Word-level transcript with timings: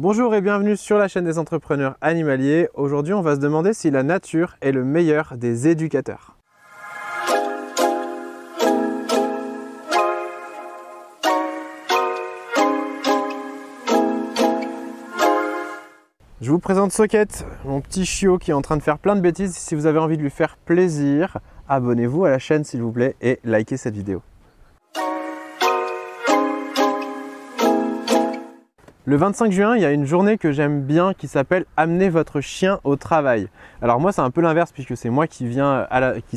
Bonjour 0.00 0.32
et 0.36 0.40
bienvenue 0.40 0.76
sur 0.76 0.96
la 0.96 1.08
chaîne 1.08 1.24
des 1.24 1.40
entrepreneurs 1.40 1.96
animaliers. 2.00 2.68
Aujourd'hui, 2.74 3.14
on 3.14 3.20
va 3.20 3.34
se 3.34 3.40
demander 3.40 3.74
si 3.74 3.90
la 3.90 4.04
nature 4.04 4.54
est 4.60 4.70
le 4.70 4.84
meilleur 4.84 5.36
des 5.36 5.66
éducateurs. 5.66 6.36
Je 16.40 16.48
vous 16.48 16.60
présente 16.60 16.92
Socket, 16.92 17.44
mon 17.64 17.80
petit 17.80 18.06
chiot 18.06 18.38
qui 18.38 18.52
est 18.52 18.54
en 18.54 18.62
train 18.62 18.76
de 18.76 18.82
faire 18.84 18.98
plein 18.98 19.16
de 19.16 19.20
bêtises. 19.20 19.56
Si 19.56 19.74
vous 19.74 19.86
avez 19.86 19.98
envie 19.98 20.16
de 20.16 20.22
lui 20.22 20.30
faire 20.30 20.58
plaisir, 20.58 21.38
abonnez-vous 21.68 22.24
à 22.24 22.30
la 22.30 22.38
chaîne 22.38 22.62
s'il 22.62 22.82
vous 22.82 22.92
plaît 22.92 23.16
et 23.20 23.40
likez 23.42 23.76
cette 23.76 23.96
vidéo. 23.96 24.22
Le 29.08 29.16
25 29.16 29.50
juin, 29.52 29.74
il 29.74 29.80
y 29.80 29.86
a 29.86 29.90
une 29.90 30.04
journée 30.04 30.36
que 30.36 30.52
j'aime 30.52 30.82
bien 30.82 31.14
qui 31.14 31.28
s'appelle 31.28 31.64
Amener 31.78 32.10
votre 32.10 32.42
chien 32.42 32.78
au 32.84 32.96
travail. 32.96 33.48
Alors 33.80 34.00
moi, 34.00 34.12
c'est 34.12 34.20
un 34.20 34.30
peu 34.30 34.42
l'inverse 34.42 34.70
puisque 34.70 34.98
c'est 34.98 35.08
moi 35.08 35.26
qui 35.26 35.48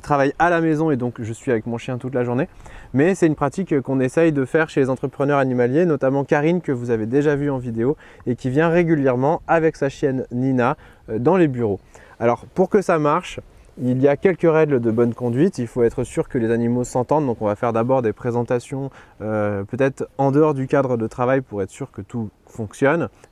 travaille 0.02 0.32
à 0.40 0.50
la 0.50 0.62
maison 0.62 0.90
et 0.90 0.96
donc 0.96 1.22
je 1.22 1.34
suis 1.34 1.52
avec 1.52 1.66
mon 1.66 1.78
chien 1.78 1.98
toute 1.98 2.16
la 2.16 2.24
journée. 2.24 2.48
Mais 2.94 3.14
c'est 3.14 3.28
une 3.28 3.36
pratique 3.36 3.82
qu'on 3.82 4.00
essaye 4.00 4.32
de 4.32 4.46
faire 4.46 4.70
chez 4.70 4.80
les 4.80 4.90
entrepreneurs 4.90 5.40
animaliers, 5.40 5.84
notamment 5.84 6.24
Karine 6.24 6.62
que 6.62 6.72
vous 6.72 6.92
avez 6.92 7.08
déjà 7.08 7.36
vu 7.36 7.52
en 7.52 7.58
vidéo 7.58 7.98
et 8.26 8.38
qui 8.38 8.50
vient 8.50 8.70
régulièrement 8.70 9.42
avec 9.50 9.76
sa 9.76 9.90
chienne 9.90 10.26
Nina 10.32 10.78
euh, 11.10 11.20
dans 11.20 11.36
les 11.36 11.50
bureaux. 11.50 11.82
Alors 12.22 12.46
pour 12.56 12.70
que 12.70 12.82
ça 12.82 13.00
marche, 13.00 13.42
il 13.82 14.02
y 14.02 14.08
a 14.08 14.16
quelques 14.16 14.50
règles 14.50 14.80
de 14.80 14.92
bonne 14.92 15.14
conduite. 15.14 15.58
Il 15.58 15.68
faut 15.68 15.84
être 15.84 16.04
sûr 16.04 16.30
que 16.30 16.38
les 16.38 16.52
animaux 16.52 16.84
s'entendent. 16.84 17.26
Donc 17.26 17.42
on 17.42 17.48
va 17.48 17.56
faire 17.56 17.74
d'abord 17.74 18.02
des 18.02 18.14
présentations 18.14 18.92
euh, 19.22 19.64
peut-être 19.64 20.08
en 20.18 20.32
dehors 20.32 20.54
du 20.54 20.68
cadre 20.68 20.96
de 20.96 21.08
travail 21.08 21.42
pour 21.42 21.62
être 21.62 21.70
sûr 21.70 21.92
que 21.92 22.02
tout 22.02 22.30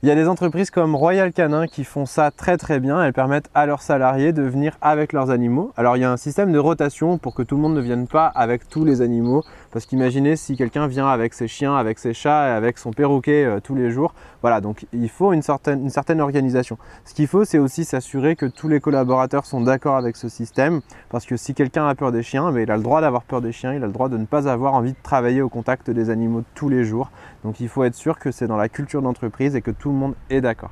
Il 0.02 0.08
y 0.08 0.12
a 0.12 0.14
des 0.14 0.28
entreprises 0.28 0.70
comme 0.70 0.94
Royal 0.94 1.32
Canin 1.32 1.66
qui 1.66 1.84
font 1.84 2.06
ça 2.06 2.30
très 2.30 2.56
très 2.56 2.80
bien. 2.80 3.02
Elles 3.02 3.12
permettent 3.12 3.50
à 3.54 3.66
leurs 3.66 3.82
salariés 3.82 4.32
de 4.32 4.42
venir 4.42 4.76
avec 4.80 5.12
leurs 5.12 5.30
animaux. 5.30 5.72
Alors 5.76 5.96
il 5.96 6.00
y 6.00 6.04
a 6.04 6.10
un 6.10 6.16
système 6.16 6.52
de 6.52 6.58
rotation 6.58 7.18
pour 7.18 7.34
que 7.34 7.42
tout 7.42 7.56
le 7.56 7.62
monde 7.62 7.74
ne 7.74 7.80
vienne 7.80 8.06
pas 8.06 8.26
avec 8.26 8.68
tous 8.68 8.84
les 8.84 9.02
animaux. 9.02 9.42
Parce 9.72 9.86
qu'imaginez 9.86 10.36
si 10.36 10.56
quelqu'un 10.56 10.86
vient 10.86 11.08
avec 11.08 11.32
ses 11.32 11.46
chiens, 11.46 11.76
avec 11.76 11.98
ses 11.98 12.12
chats 12.12 12.48
et 12.48 12.50
avec 12.50 12.78
son 12.78 12.90
perroquet 12.90 13.44
euh, 13.44 13.60
tous 13.60 13.74
les 13.74 13.90
jours. 13.90 14.14
Voilà, 14.42 14.60
donc 14.60 14.86
il 14.92 15.08
faut 15.08 15.32
une 15.32 15.42
certaine, 15.42 16.20
organisation. 16.20 16.76
Ce 17.04 17.14
qu'il 17.14 17.26
faut, 17.28 17.44
c'est 17.44 17.58
aussi 17.58 17.84
s'assurer 17.84 18.34
que 18.34 18.46
tous 18.46 18.68
les 18.68 18.80
collaborateurs 18.80 19.46
sont 19.46 19.60
d'accord 19.60 19.96
avec 19.96 20.16
ce 20.16 20.28
système. 20.28 20.80
Parce 21.08 21.24
que 21.24 21.36
si 21.36 21.54
quelqu'un 21.54 21.86
a 21.86 21.94
peur 21.94 22.10
des 22.10 22.22
chiens, 22.22 22.50
mais 22.50 22.64
il 22.64 22.70
a 22.70 22.76
le 22.76 22.82
droit 22.82 23.00
d'avoir 23.00 23.22
peur 23.22 23.40
des 23.40 23.52
chiens, 23.52 23.72
il 23.72 23.82
a 23.82 23.86
le 23.86 23.92
droit 23.92 24.08
de 24.08 24.16
ne 24.16 24.26
pas 24.26 24.48
avoir 24.48 24.74
envie 24.74 24.92
de 24.92 25.02
travailler 25.02 25.42
au 25.42 25.48
contact 25.48 25.90
des 25.90 26.10
animaux 26.10 26.42
tous 26.54 26.68
les 26.68 26.84
jours. 26.84 27.10
Donc 27.44 27.60
il 27.60 27.68
faut 27.68 27.84
être 27.84 27.94
sûr 27.94 28.18
que 28.18 28.30
c'est 28.32 28.46
dans 28.46 28.56
la 28.56 28.68
culture 28.68 29.02
d'entreprise 29.02 29.54
et 29.54 29.62
que 29.62 29.70
tout 29.70 29.90
le 29.90 29.96
monde 29.96 30.14
est 30.30 30.40
d'accord. 30.40 30.70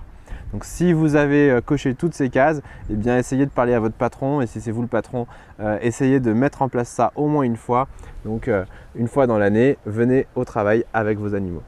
Donc 0.52 0.64
si 0.64 0.92
vous 0.92 1.16
avez 1.16 1.50
euh, 1.50 1.60
coché 1.60 1.94
toutes 1.94 2.14
ces 2.14 2.30
cases, 2.30 2.62
eh 2.90 2.94
bien 2.94 3.18
essayez 3.18 3.44
de 3.44 3.50
parler 3.50 3.74
à 3.74 3.80
votre 3.80 3.94
patron 3.94 4.40
et 4.40 4.46
si 4.46 4.60
c'est 4.60 4.70
vous 4.70 4.82
le 4.82 4.88
patron, 4.88 5.26
euh, 5.60 5.78
essayez 5.82 6.20
de 6.20 6.32
mettre 6.32 6.62
en 6.62 6.68
place 6.68 6.88
ça 6.88 7.12
au 7.16 7.26
moins 7.28 7.42
une 7.42 7.56
fois. 7.56 7.88
Donc 8.24 8.48
euh, 8.48 8.64
une 8.94 9.08
fois 9.08 9.26
dans 9.26 9.38
l'année, 9.38 9.76
venez 9.84 10.26
au 10.34 10.44
travail 10.44 10.84
avec 10.94 11.18
vos 11.18 11.34
animaux. 11.34 11.62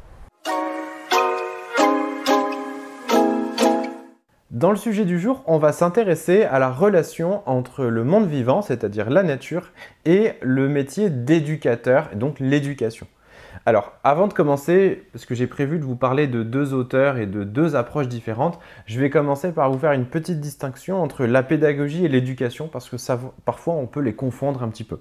Dans 4.51 4.71
le 4.71 4.77
sujet 4.77 5.05
du 5.05 5.19
jour, 5.19 5.43
on 5.47 5.59
va 5.59 5.73
s'intéresser 5.73 6.43
à 6.43 6.59
la 6.59 6.71
relation 6.71 7.43
entre 7.47 7.85
le 7.85 8.03
monde 8.05 8.27
vivant, 8.27 8.63
c'est-à-dire 8.63 9.09
la 9.09 9.23
nature, 9.23 9.71
et 10.05 10.33
le 10.43 10.69
métier 10.69 11.09
d'éducateur, 11.09 12.11
donc 12.15 12.41
l'éducation. 12.41 13.07
Alors, 13.67 13.93
avant 14.05 14.27
de 14.27 14.33
commencer, 14.33 15.03
parce 15.13 15.27
que 15.27 15.35
j'ai 15.35 15.47
prévu 15.47 15.79
de 15.79 15.85
vous 15.85 15.97
parler 15.97 16.27
de 16.27 16.43
deux 16.43 16.73
auteurs 16.73 17.19
et 17.19 17.27
de 17.27 17.45
deux 17.45 17.77
approches 17.77 18.09
différentes, 18.09 18.59
je 18.87 18.99
vais 18.99 19.11
commencer 19.11 19.53
par 19.53 19.71
vous 19.71 19.79
faire 19.79 19.93
une 19.93 20.07
petite 20.07 20.41
distinction 20.41 21.03
entre 21.03 21.27
la 21.27 21.43
pédagogie 21.43 22.07
et 22.07 22.09
l'éducation, 22.09 22.69
parce 22.69 22.89
que 22.89 22.97
parfois 23.45 23.75
on 23.75 23.87
peut 23.87 24.01
les 24.01 24.15
confondre 24.15 24.63
un 24.63 24.69
petit 24.69 24.85
peu. 24.85 24.99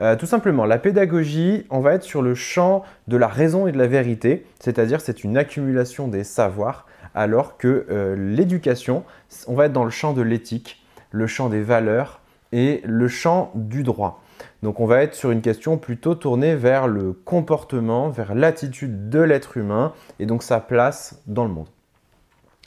Euh, 0.00 0.16
tout 0.16 0.26
simplement, 0.26 0.66
la 0.66 0.78
pédagogie, 0.78 1.66
on 1.70 1.80
va 1.80 1.94
être 1.94 2.02
sur 2.02 2.20
le 2.20 2.34
champ 2.34 2.84
de 3.08 3.16
la 3.16 3.26
raison 3.26 3.66
et 3.66 3.72
de 3.72 3.78
la 3.78 3.86
vérité, 3.86 4.44
c'est-à-dire 4.60 5.00
c'est 5.00 5.24
une 5.24 5.38
accumulation 5.38 6.08
des 6.08 6.24
savoirs, 6.24 6.86
alors 7.14 7.56
que 7.56 7.86
euh, 7.90 8.14
l'éducation, 8.16 9.04
on 9.46 9.54
va 9.54 9.64
être 9.64 9.72
dans 9.72 9.84
le 9.84 9.90
champ 9.90 10.12
de 10.12 10.22
l'éthique, 10.22 10.84
le 11.10 11.26
champ 11.26 11.48
des 11.48 11.62
valeurs 11.62 12.20
et 12.52 12.82
le 12.84 13.08
champ 13.08 13.50
du 13.54 13.82
droit. 13.82 14.22
Donc 14.62 14.80
on 14.80 14.86
va 14.86 15.02
être 15.02 15.14
sur 15.14 15.30
une 15.30 15.40
question 15.40 15.78
plutôt 15.78 16.14
tournée 16.14 16.56
vers 16.56 16.88
le 16.88 17.12
comportement, 17.12 18.08
vers 18.08 18.34
l'attitude 18.34 19.08
de 19.08 19.20
l'être 19.20 19.56
humain 19.56 19.92
et 20.18 20.26
donc 20.26 20.42
sa 20.42 20.58
place 20.60 21.22
dans 21.26 21.44
le 21.44 21.50
monde. 21.50 21.68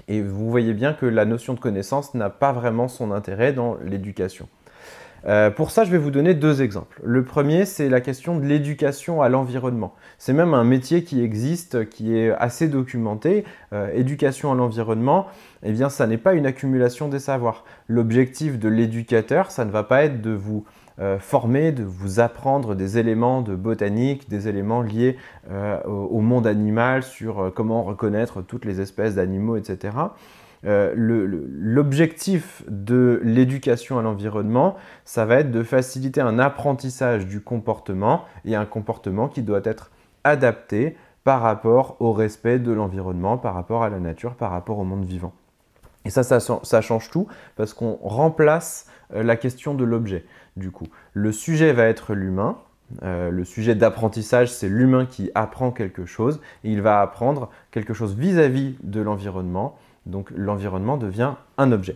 Et 0.08 0.22
vous 0.22 0.50
voyez 0.50 0.74
bien 0.74 0.94
que 0.94 1.06
la 1.06 1.26
notion 1.26 1.54
de 1.54 1.60
connaissance 1.60 2.14
n'a 2.14 2.30
pas 2.30 2.54
vraiment 2.54 2.88
son 2.88 3.12
intérêt 3.12 3.54
dans 3.54 3.76
l'éducation. 3.84 4.48
Euh, 5.28 5.52
pour 5.52 5.70
ça, 5.70 5.84
je 5.84 5.92
vais 5.92 5.98
vous 5.98 6.10
donner 6.10 6.34
deux 6.34 6.62
exemples. 6.62 7.00
Le 7.04 7.24
premier, 7.24 7.66
c'est 7.66 7.90
la 7.90 8.02
question 8.02 8.38
de 8.40 8.46
l'éducation 8.46 9.22
à 9.22 9.30
l'environnement. 9.30 9.94
C'est 10.18 10.34
même 10.34 10.54
un 10.54 10.64
métier 10.64 11.04
qui 11.04 11.22
existe, 11.22 11.88
qui 11.90 12.18
est 12.18 12.32
assez 12.32 12.68
documenté. 12.68 13.46
Euh, 13.74 13.92
éducation 13.94 14.52
à 14.52 14.56
l'environnement, 14.56 15.28
eh 15.64 15.74
bien, 15.74 15.90
ça 15.90 16.08
n'est 16.08 16.18
pas 16.18 16.34
une 16.34 16.48
accumulation 16.48 17.08
des 17.08 17.20
savoirs. 17.20 17.66
L'objectif 17.88 18.58
de 18.58 18.68
l'éducateur, 18.68 19.52
ça 19.52 19.64
ne 19.64 19.72
va 19.72 19.84
pas 19.84 20.04
être 20.04 20.22
de 20.22 20.32
vous 20.32 20.66
euh, 21.02 21.18
former, 21.18 21.72
de 21.72 21.84
vous 21.84 22.20
apprendre 22.20 22.76
des 22.76 23.00
éléments 23.00 23.42
de 23.42 23.56
botanique, 23.56 24.30
des 24.30 24.48
éléments 24.48 24.84
liés 24.84 25.18
euh, 25.50 25.82
au, 25.86 26.20
monde 26.22 26.46
animal, 26.46 27.02
sur 27.02 27.40
euh, 27.40 27.50
comment 27.50 27.82
reconnaître 27.82 28.44
toutes 28.44 28.66
les 28.66 28.82
espèces 28.82 29.16
d'animaux, 29.16 29.56
etc. 29.56 29.98
L'objectif 30.64 32.62
de 32.68 33.20
l'éducation 33.24 33.98
à 33.98 34.04
l'environnement, 34.04 34.76
ça 35.04 35.26
va 35.26 35.38
être 35.38 35.50
de 35.50 35.64
faciliter 35.64 36.22
un 36.22 36.38
apprentissage 36.38 37.26
du 37.26 37.42
comportement 37.42 38.26
et 38.46 38.54
un 38.54 38.66
comportement 38.66 39.28
qui 39.28 39.42
doit 39.42 39.62
être 39.64 39.90
adapté 40.24 40.96
par 41.24 41.42
rapport 41.42 41.98
au 42.00 42.14
respect 42.14 42.60
de 42.60 42.72
l'environnement, 42.72 43.40
par 43.40 43.56
rapport 43.56 43.82
à 43.82 43.90
la 43.90 44.00
nature, 44.00 44.36
par 44.36 44.52
rapport 44.52 44.78
au 44.78 44.84
monde 44.84 45.06
vivant. 45.06 45.34
Et 46.06 46.12
ça, 46.12 46.22
ça, 46.24 46.82
change 46.82 47.10
tout 47.10 47.28
parce 47.56 47.74
qu'on 47.74 47.98
remplace 48.04 48.86
la 49.12 49.36
question 49.38 49.74
de 49.74 49.84
l'objet. 49.84 50.26
Du 50.58 50.72
coup, 50.72 50.88
le 51.14 51.32
sujet 51.32 51.74
va 51.74 51.86
être 51.86 52.14
l'humain. 52.14 52.58
Euh, 53.04 53.30
le 53.30 53.46
sujet 53.46 53.74
d'apprentissage, 53.74 54.52
c'est 54.52 54.68
l'humain 54.68 55.06
qui 55.06 55.32
apprend 55.34 55.72
quelque 55.72 56.06
chose 56.06 56.42
il 56.66 56.82
va 56.82 57.02
apprendre 57.02 57.50
quelque 57.72 57.94
chose 57.94 58.16
vis-à-vis 58.16 58.76
de 58.84 59.00
l'environnement. 59.00 59.78
Donc 60.06 60.30
l'environnement 60.36 60.98
devient 60.98 61.34
un 61.58 61.72
objet. 61.72 61.96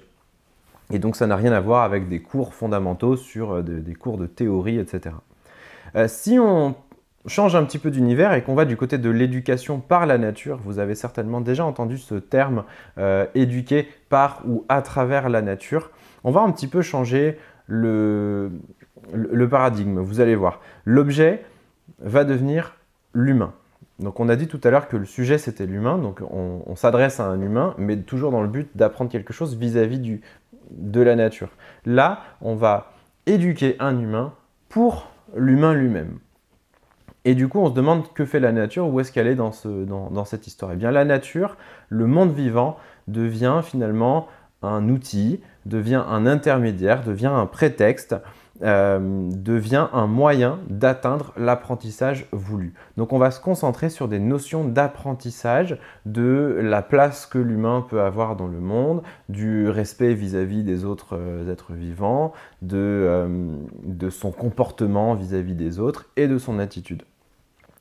Et 0.92 1.00
donc 1.00 1.16
ça 1.16 1.28
n'a 1.28 1.36
rien 1.36 1.52
à 1.52 1.60
voir 1.60 1.84
avec 1.84 2.08
des 2.08 2.22
cours 2.22 2.54
fondamentaux 2.54 3.18
sur 3.18 3.56
euh, 3.56 3.62
des 3.62 3.96
cours 3.96 4.18
de 4.18 4.28
théorie, 4.28 4.80
etc. 4.80 5.16
si 6.08 6.38
on 6.40 6.76
change 7.28 7.56
un 7.56 7.64
petit 7.64 7.80
peu 7.80 7.90
d'univers 7.90 8.34
et 8.34 8.44
qu'on 8.44 8.56
va 8.56 8.66
du 8.66 8.78
côté 8.78 8.98
de 8.98 9.10
l'éducation 9.10 9.80
par 9.80 10.06
la 10.06 10.18
nature, 10.18 10.60
vous 10.64 10.80
avez 10.80 10.96
certainement 10.96 11.42
déjà 11.42 11.66
entendu 11.66 11.98
ce 11.98 12.16
terme 12.16 12.64
euh, 12.98 13.26
éduquer 13.34 13.88
par 14.10 14.42
ou 14.48 14.66
à 14.70 14.82
travers 14.82 15.30
la 15.30 15.42
nature, 15.42 15.92
on 16.24 16.32
va 16.32 16.42
un 16.42 16.52
petit 16.52 16.68
peu 16.68 16.82
changer 16.82 17.38
le, 17.68 18.52
paradigme, 19.50 20.00
vous 20.00 20.22
allez 20.22 20.36
voir. 20.36 20.62
L'objet 20.86 21.44
va 22.00 22.24
devenir 22.24 22.76
l'humain. 23.14 23.54
Donc 24.00 24.20
on 24.20 24.28
a 24.28 24.36
dit 24.36 24.48
tout 24.48 24.60
à 24.64 24.70
l'heure 24.70 24.88
que 24.88 24.98
le 24.98 25.06
sujet 25.06 25.38
c'était 25.38 25.66
l'humain, 25.66 25.98
donc 25.98 26.22
on, 26.30 26.76
s'adresse 26.76 27.20
à 27.20 27.28
un 27.28 27.42
humain, 27.42 27.74
mais 27.78 27.98
toujours 27.98 28.32
dans 28.32 28.42
le 28.42 28.50
but 28.50 28.70
d'apprendre 28.76 29.10
quelque 29.10 29.32
chose 29.32 29.56
vis-à-vis 29.56 30.20
de 30.72 31.02
la 31.02 31.16
nature. 31.16 31.50
Là, 31.86 32.20
on 32.42 32.56
va 32.56 32.92
éduquer 33.26 33.78
un 33.80 33.98
humain 33.98 34.34
pour 34.68 35.10
l'humain 35.36 35.74
lui-même. 35.74 36.20
Et 37.24 37.34
du 37.34 37.48
coup, 37.48 37.60
on 37.60 37.70
se 37.70 37.74
demande 37.74 38.14
que 38.14 38.24
fait 38.24 38.40
la 38.40 38.52
nature, 38.52 38.88
où 38.88 39.00
est-ce 39.00 39.12
qu'elle 39.12 39.28
est 39.28 39.36
dans, 39.36 39.52
cette 39.52 40.46
histoire? 40.46 40.74
Eh 40.74 40.76
bien, 40.76 40.92
la 40.92 41.06
nature, 41.06 41.58
le 41.90 42.06
monde 42.06 42.32
vivant, 42.32 42.78
devient 43.08 43.62
finalement 43.64 44.28
un 44.66 44.90
outil, 44.90 45.42
devient 45.66 46.04
un 46.08 46.26
intermédiaire, 46.26 47.04
devient 47.04 47.28
un 47.28 47.46
prétexte, 47.46 48.16
euh, 48.64 49.30
devient 49.32 49.88
un 49.92 50.08
moyen 50.08 50.60
d'atteindre 50.70 51.34
l'apprentissage 51.36 52.28
voulu. 52.32 52.74
Donc 52.96 53.12
on 53.12 53.18
va 53.18 53.32
se 53.32 53.42
concentrer 53.42 53.90
sur 53.90 54.08
des 54.08 54.20
notions 54.20 54.64
d'apprentissage, 54.64 55.78
de 56.06 56.58
la 56.62 56.82
place 56.82 57.26
que 57.26 57.38
l'humain 57.38 57.86
peut 57.90 58.02
avoir 58.02 58.38
dans 58.38 58.48
le 58.48 58.60
monde, 58.60 59.04
du 59.28 59.68
respect 59.68 60.14
vis-à-vis 60.14 60.64
des 60.64 60.86
autres 60.86 61.18
euh, 61.18 61.52
êtres 61.52 61.74
vivants, 61.74 62.32
de, 62.62 62.78
euh, 62.78 64.10
son 64.10 64.32
comportement 64.32 65.16
vis 65.16 65.34
à 65.34 65.42
-vis 65.42 65.56
des 65.56 65.80
autres 65.80 66.06
et 66.16 66.28
de 66.28 66.38
son 66.38 66.58
attitude. 66.58 67.04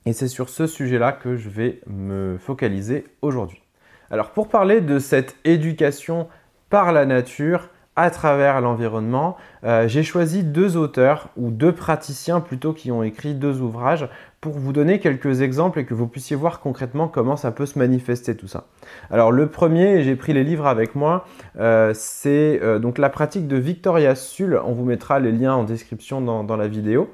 Et 0.07 0.13
c'est 0.13 0.29
sur 0.29 0.49
ce 0.49 0.67
sujet-là 0.67 1.13
que 1.13 1.37
je 1.37 1.49
vais 1.49 1.81
me 1.87 2.37
focaliser 2.39 3.07
aujourd'hui. 3.23 3.63
Alors 4.11 4.31
pour 4.31 4.49
parler 4.49 4.81
de 4.81 4.99
cette 4.99 5.37
éducation 5.45 6.29
par 6.71 6.93
la 6.93 7.07
nature, 7.07 7.69
à 7.97 8.11
travers 8.11 8.61
l'environnement, 8.61 9.37
euh, 9.63 9.87
j'ai 9.87 10.03
choisi 10.03 10.43
deux 10.43 10.77
auteurs 10.77 11.29
ou 11.37 11.51
deux 11.51 11.73
praticiens 11.73 12.41
plutôt 12.41 12.73
qui 12.73 12.91
ont 12.91 13.05
écrit 13.05 13.35
deux 13.35 13.61
ouvrages 13.61 14.09
pour 14.41 14.55
vous 14.55 14.73
donner 14.73 14.99
quelques 14.99 15.43
exemples 15.43 15.79
et 15.79 15.85
que 15.85 15.95
vous 15.95 16.09
puissiez 16.09 16.35
voir 16.35 16.59
concrètement 16.59 17.07
comment 17.07 17.37
ça 17.37 17.53
peut 17.53 17.67
se 17.67 17.79
manifester 17.79 18.37
tout 18.37 18.49
ça. 18.49 18.65
Alors 19.11 19.31
le 19.31 19.47
premier, 19.47 20.03
j'ai 20.03 20.17
pris 20.17 20.33
les 20.33 20.43
livres 20.43 20.67
avec 20.67 20.97
moi, 20.97 21.27
euh, 21.61 21.93
c'est 21.95 22.61
euh, 22.63 22.81
donc 22.81 22.99
la 22.99 23.11
pratique 23.11 23.47
de 23.47 23.57
Victoria 23.57 24.17
Sull, 24.17 24.61
on 24.65 24.73
vous 24.73 24.85
mettra 24.85 25.21
les 25.21 25.31
liens 25.31 25.55
en 25.55 25.63
description 25.63 26.21
dans, 26.21 26.57
la 26.57 26.69
vidéo, 26.69 27.11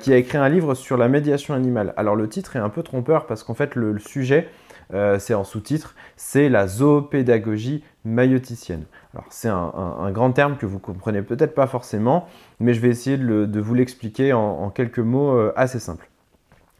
qui 0.00 0.14
a 0.14 0.16
écrit 0.16 0.38
un 0.38 0.48
livre 0.48 0.74
sur 0.74 0.96
la 0.96 1.06
médiation 1.06 1.52
animale. 1.52 1.92
Alors 1.98 2.16
le 2.16 2.26
titre 2.26 2.56
est 2.56 2.60
un 2.60 2.70
peu 2.70 2.82
trompeur 2.82 3.26
parce 3.26 3.44
qu'en 3.44 3.52
fait 3.52 3.74
le 3.74 3.98
sujet 3.98 4.48
euh, 4.94 5.18
c'est 5.18 5.34
en 5.34 5.44
sous-titre, 5.44 5.94
c'est 6.16 6.48
la 6.48 6.66
zoopédagogie 6.66 7.82
maïoticienne. 8.04 8.84
Alors 9.14 9.26
c'est 9.30 9.48
un, 9.48 10.10
grand 10.10 10.32
terme 10.32 10.56
que 10.56 10.66
vous 10.66 10.78
comprenez 10.78 11.22
peut-être 11.22 11.54
pas 11.54 11.66
forcément, 11.66 12.28
mais 12.60 12.74
je 12.74 12.80
vais 12.80 12.88
essayer 12.88 13.16
de, 13.16 13.60
vous 13.60 13.74
l'expliquer 13.74 14.32
en, 14.32 14.70
quelques 14.70 14.98
mots 14.98 15.30
euh, 15.30 15.52
assez 15.56 15.78
simples. 15.78 16.08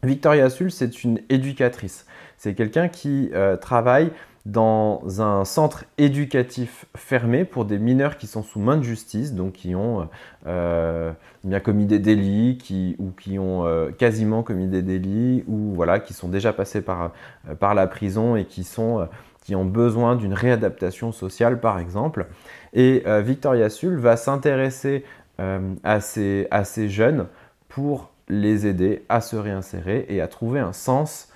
Victoria 0.03 0.49
Sul, 0.49 0.71
c'est 0.71 1.03
une 1.03 1.19
éducatrice. 1.29 2.05
C'est 2.37 2.53
quelqu'un 2.53 2.87
qui 2.87 3.31
euh, 3.33 3.57
travaille 3.57 4.11
dans 4.47 5.01
un 5.21 5.43
centre 5.43 5.83
éducatif 5.97 6.85
fermé 6.95 7.43
pour 7.43 7.65
des 7.65 7.77
mineurs 7.77 8.15
qui 8.17 8.27
sont 8.27 8.43
sous 8.43 8.61
main 8.61 8.77
de 8.77 8.81
justice, 8.81 9.33
donc 9.33 9.53
qui 9.53 9.75
ont 9.75 10.07
euh, 10.45 11.11
bien 11.43 11.59
commis 11.59 11.85
des 11.85 11.99
délits, 11.99 12.57
qui, 12.57 12.95
ou 12.97 13.11
qui 13.11 13.39
ont 13.39 13.65
euh, 13.65 13.91
quasiment 13.91 14.43
commis 14.43 14.67
des 14.67 14.81
délits, 14.81 15.43
ou 15.47 15.73
voilà, 15.73 15.99
qui 15.99 16.13
sont 16.13 16.29
déjà 16.29 16.53
passés 16.53 16.81
par, 16.81 17.11
euh, 17.49 17.55
par 17.55 17.75
la 17.75 17.87
prison 17.87 18.37
et 18.37 18.45
qui, 18.45 18.63
sont, 18.63 19.09
qui 19.43 19.53
ont 19.53 19.65
besoin 19.65 20.15
d'une 20.15 20.33
réadaptation 20.33 21.11
sociale, 21.11 21.59
par 21.59 21.77
exemple. 21.77 22.27
Et 22.71 23.03
Victoria 23.21 23.69
Sul 23.69 23.97
va 23.97 24.15
s'intéresser 24.15 25.03
à 25.39 25.99
ces, 25.99 26.47
à, 26.51 26.63
ces, 26.63 26.87
jeunes 26.87 27.27
pour 27.67 28.11
les 28.29 28.65
aider 28.65 29.03
à 29.09 29.19
se 29.19 29.35
réinsérer 29.35 30.05
et 30.07 30.21
à 30.21 30.27
trouver 30.27 30.59
un 30.59 30.73
sens 30.73 31.29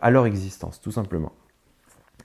à 0.00 0.10
leur 0.10 0.26
existence, 0.26 0.80
tout 0.80 0.92
simplement. 0.92 1.32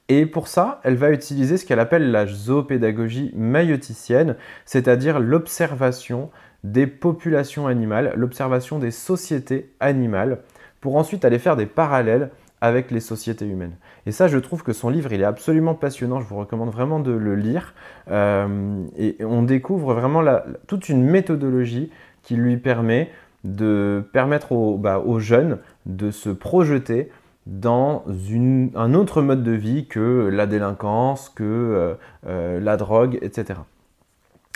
Et 0.07 0.25
pour 0.25 0.47
ça, 0.47 0.79
elle 0.83 0.95
va 0.95 1.11
utiliser 1.11 1.57
ce 1.57 1.65
qu'elle 1.65 1.79
appelle 1.79 2.11
la 2.11 2.27
zoopédagogie 2.27 3.31
maïoticienne, 3.35 4.35
c'est-à-dire 4.65 5.19
l'observation 5.19 6.29
des 6.63 6.87
populations 6.87 7.67
animales, 7.67 8.13
l'observation 8.15 8.77
des 8.79 8.91
sociétés 8.91 9.71
animales, 9.79 10.39
pour 10.79 10.95
ensuite 10.97 11.25
aller 11.25 11.39
faire 11.39 11.55
des 11.55 11.65
parallèles 11.65 12.29
avec 12.61 12.91
les 12.91 12.99
sociétés 12.99 13.45
humaines. 13.45 13.75
Et 14.05 14.11
ça, 14.11 14.27
je 14.27 14.37
trouve 14.37 14.63
que 14.63 14.73
son 14.73 14.89
livre, 14.89 15.11
il 15.11 15.21
est 15.21 15.25
absolument 15.25 15.73
passionnant, 15.73 16.21
je 16.21 16.27
vous 16.27 16.37
recommande 16.37 16.71
vraiment 16.71 16.99
de 16.99 17.11
le 17.11 17.35
lire. 17.35 17.73
Euh, 18.09 18.83
et 18.97 19.17
on 19.23 19.43
découvre 19.43 19.93
vraiment 19.93 20.23
toute 20.67 20.89
une 20.89 21.03
méthodologie 21.03 21.91
qui 22.23 22.35
lui 22.35 22.57
permet 22.57 23.09
de 23.43 24.03
permettre 24.13 24.51
aux, 24.51 24.77
bah, 24.77 24.99
aux 24.99 25.19
jeunes 25.19 25.59
de 25.85 26.11
se 26.11 26.29
projeter 26.29 27.11
dans 27.45 28.03
un 28.75 28.93
autre 28.93 29.21
mode 29.21 29.43
de 29.43 29.51
vie 29.51 29.85
que 29.85 30.29
la 30.31 30.47
délinquance, 30.47 31.29
que 31.29 31.43
euh, 31.43 31.93
euh, 32.27 32.59
la 32.59 32.75
drogue, 32.75 33.19
etc. 33.21 33.59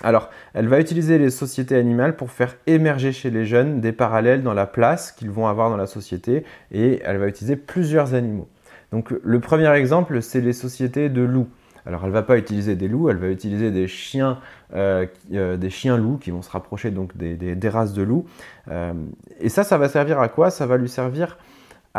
Alors, 0.01 0.29
elle 0.53 0.67
va 0.67 0.79
utiliser 0.79 1.17
les 1.17 1.29
sociétés 1.29 1.75
animales 1.75 2.15
pour 2.15 2.31
faire 2.31 2.55
émerger 2.67 3.11
chez 3.11 3.29
les 3.29 3.45
jeunes 3.45 3.81
des 3.81 3.91
parallèles 3.91 4.43
dans 4.43 4.53
la 4.53 4.65
place 4.65 5.11
qu'ils 5.11 5.29
vont 5.29 5.47
avoir 5.47 5.69
dans 5.69 5.77
la 5.77 5.87
société 5.87 6.45
et 6.71 7.01
elle 7.03 7.17
va 7.17 7.27
utiliser 7.27 7.57
plusieurs 7.57 8.13
animaux. 8.13 8.47
Donc, 8.91 9.11
le 9.11 9.39
premier 9.39 9.71
exemple, 9.73 10.21
c'est 10.21 10.41
les 10.41 10.53
sociétés 10.53 11.09
de 11.09 11.21
loups. 11.21 11.49
Alors, 11.85 12.01
elle 12.03 12.09
ne 12.09 12.13
va 12.13 12.23
pas 12.23 12.37
utiliser 12.37 12.75
des 12.75 12.87
loups, 12.87 13.09
elle 13.09 13.17
va 13.17 13.27
utiliser 13.27 13.71
des 13.71 13.87
chiens, 13.87 14.39
euh, 14.73 15.05
des 15.29 15.69
chiens 15.69 15.97
loups 15.97 16.17
qui 16.17 16.31
vont 16.31 16.41
se 16.41 16.49
rapprocher 16.49 16.91
donc 16.91 17.15
des, 17.15 17.35
des 17.35 17.69
races 17.69 17.93
de 17.93 18.01
loups. 18.01 18.25
et 19.39 19.49
ça, 19.49 19.63
ça 19.63 19.77
va 19.77 19.89
servir 19.89 20.19
à 20.19 20.29
quoi? 20.29 20.49
Ça 20.49 20.65
va 20.65 20.77
lui 20.77 20.89
servir 20.89 21.37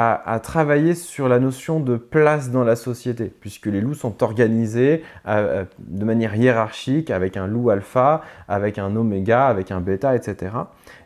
à, 0.03 0.41
travailler 0.41 0.95
sur 0.95 1.29
la 1.29 1.39
notion 1.39 1.79
de 1.79 1.97
place 1.97 2.51
dans 2.51 2.65
la 2.65 2.75
société, 2.75 3.27
puisque 3.41 3.67
les 3.67 3.83
loups 3.83 3.95
sont 3.95 4.23
organisés 4.23 5.03
euh, 5.27 5.61
euh, 5.61 5.65
de 5.79 6.05
manière 6.05 6.35
hiérarchique, 6.35 7.11
avec 7.11 7.37
un 7.37 7.47
loup 7.47 7.69
alpha, 7.69 8.23
avec 8.49 8.79
un 8.79 8.97
oméga, 8.97 9.47
avec 9.47 9.71
un 9.71 9.81
bêta, 9.81 10.17
etc. 10.17 10.55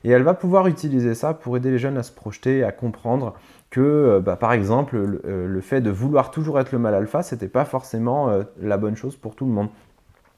Et 0.04 0.10
elle 0.10 0.22
va 0.22 0.34
pouvoir 0.34 0.68
utiliser 0.68 1.14
ça 1.14 1.34
pour 1.34 1.56
aider 1.56 1.72
les 1.72 1.78
jeunes 1.78 1.98
à 1.98 2.04
se 2.04 2.12
projeter, 2.12 2.62
à 2.62 2.70
comprendre 2.70 3.34
que, 3.70 3.80
euh, 3.80 4.20
bah, 4.20 4.36
par 4.36 4.52
exemple, 4.52 4.96
le, 4.96 5.60
fait 5.60 5.80
de 5.80 5.90
vouloir 5.90 6.30
toujours 6.30 6.60
être 6.60 6.70
le 6.70 6.78
mâle 6.78 6.94
alpha, 6.94 7.24
c'était 7.24 7.48
pas 7.48 7.64
forcément 7.64 8.30
la 8.62 8.76
bonne 8.76 8.96
chose 8.96 9.16
pour 9.16 9.34
tout 9.34 9.46
le 9.46 9.52
monde. 9.52 9.68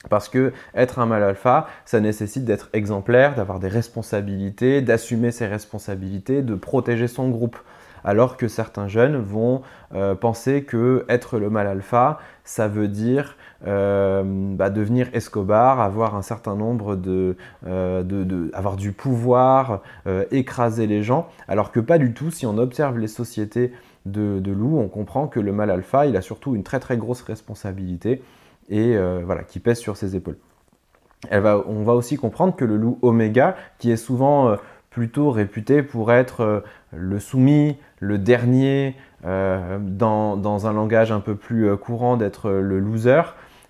Parce 0.08 0.28
que 0.28 0.52
être 0.74 0.98
un 0.98 1.06
mâle 1.06 1.24
alpha, 1.24 1.66
ça 1.84 2.00
nécessite 2.00 2.44
d'être 2.44 2.70
exemplaire, 2.72 3.34
d'avoir 3.34 3.58
des 3.58 3.68
responsabilités, 3.68 4.80
d'assumer 4.80 5.30
ses 5.30 5.46
responsabilités, 5.46 6.42
de 6.42 6.54
protéger 6.54 7.08
son 7.08 7.28
groupe 7.28 7.56
alors 8.06 8.36
que 8.36 8.46
certains 8.46 8.86
jeunes 8.86 9.16
vont 9.16 9.62
euh, 9.92 10.14
penser 10.14 10.62
que 10.62 11.04
être 11.08 11.38
le 11.38 11.50
mal 11.50 11.66
alpha, 11.66 12.20
ça 12.44 12.68
veut 12.68 12.86
dire 12.86 13.36
euh, 13.66 14.22
bah, 14.24 14.70
devenir 14.70 15.08
Escobar, 15.12 15.80
avoir 15.80 16.14
un 16.14 16.22
certain 16.22 16.54
nombre 16.54 16.94
de, 16.94 17.36
euh, 17.66 18.48
avoir 18.54 18.76
du 18.76 18.92
pouvoir, 18.92 19.82
écraser 20.30 20.86
les 20.86 21.02
gens, 21.02 21.28
alors 21.48 21.72
que 21.72 21.80
pas 21.80 21.98
du 21.98 22.14
tout. 22.14 22.30
Si 22.30 22.46
on 22.46 22.56
observe 22.58 22.98
les 22.98 23.08
sociétés 23.08 23.72
de, 24.06 24.40
loups, 24.52 24.78
on 24.78 24.88
comprend 24.88 25.26
que 25.26 25.40
le 25.40 25.50
mal 25.52 25.68
alpha, 25.68 26.06
il 26.06 26.16
a 26.16 26.22
surtout 26.22 26.54
une 26.54 26.62
très 26.62 26.78
très 26.78 26.96
grosse 26.96 27.22
responsabilité 27.22 28.22
et 28.68 28.96
voilà 29.24 29.42
qui 29.42 29.58
pèse 29.58 29.78
sur 29.78 29.96
ses 29.96 30.14
épaules. 30.14 30.38
on 31.32 31.82
va 31.82 31.94
aussi 31.94 32.16
comprendre 32.16 32.54
que 32.54 32.64
le 32.64 32.76
loup 32.76 33.00
oméga, 33.02 33.56
qui 33.78 33.90
est 33.90 33.96
souvent 33.96 34.56
plutôt 34.90 35.30
réputé 35.30 35.82
pour 35.82 36.12
être 36.12 36.62
le 36.96 37.18
soumis, 37.20 37.76
le 38.00 38.18
dernier, 38.18 38.96
euh, 39.24 39.78
dans, 39.80 40.66
un 40.66 40.72
langage 40.72 41.12
un 41.12 41.20
peu 41.20 41.34
plus 41.34 41.68
euh, 41.68 41.76
courant 41.76 42.16
d'être 42.16 42.50
le 42.50 42.78
loser, 42.78 43.22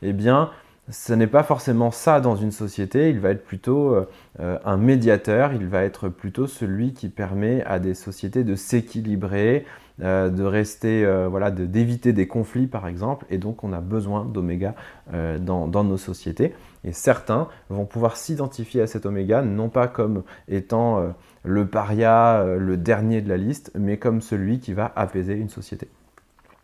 eh 0.02 0.12
bien, 0.12 0.50
ce 0.90 1.12
n'est 1.12 1.26
pas 1.26 1.43
forcément 1.43 1.90
ça 1.90 2.20
dans 2.20 2.37
une 2.37 2.52
société, 2.52 3.11
il 3.11 3.19
va 3.19 3.31
être 3.31 3.44
plutôt 3.44 3.96
un 4.38 4.76
médiateur, 4.76 5.52
il 5.52 5.67
va 5.67 5.82
être 5.82 6.08
plutôt 6.08 6.46
celui 6.46 6.93
qui 6.93 7.08
permet 7.08 7.64
à 7.64 7.81
des 7.81 7.94
sociétés 7.94 8.44
de 8.44 8.55
s'équilibrer, 8.55 9.67
de 9.98 10.43
rester, 10.43 11.06
voilà, 11.28 11.50
d'éviter 11.50 12.12
des 12.12 12.26
conflits 12.26 12.66
par 12.66 12.87
exemple, 12.87 13.25
et 13.31 13.38
donc 13.38 13.64
on 13.64 13.72
a 13.72 13.81
besoin 13.81 14.25
d'oméga 14.25 14.75
dans, 15.12 15.69
dans, 15.69 15.84
nos 15.84 15.96
sociétés. 15.96 16.52
Et 16.87 16.93
certains 16.93 17.48
vont 17.69 17.84
pouvoir 17.84 18.16
s'identifier 18.16 18.81
à 18.81 18.87
cet 18.87 19.06
oméga, 19.06 19.43
non 19.43 19.69
pas 19.69 19.88
comme 19.88 20.22
étant 20.48 21.00
euh, 21.00 21.08
le 21.43 21.66
paria, 21.66 22.40
euh, 22.40 22.58
le 22.58 22.76
dernier 22.76 23.20
de 23.20 23.28
la 23.28 23.37
liste, 23.37 23.72
mais 23.75 23.98
comme 23.98 24.20
celui 24.20 24.60
qui 24.60 24.72
va 24.72 24.93
apaiser 24.94 25.34
une 25.34 25.48
société. 25.48 25.88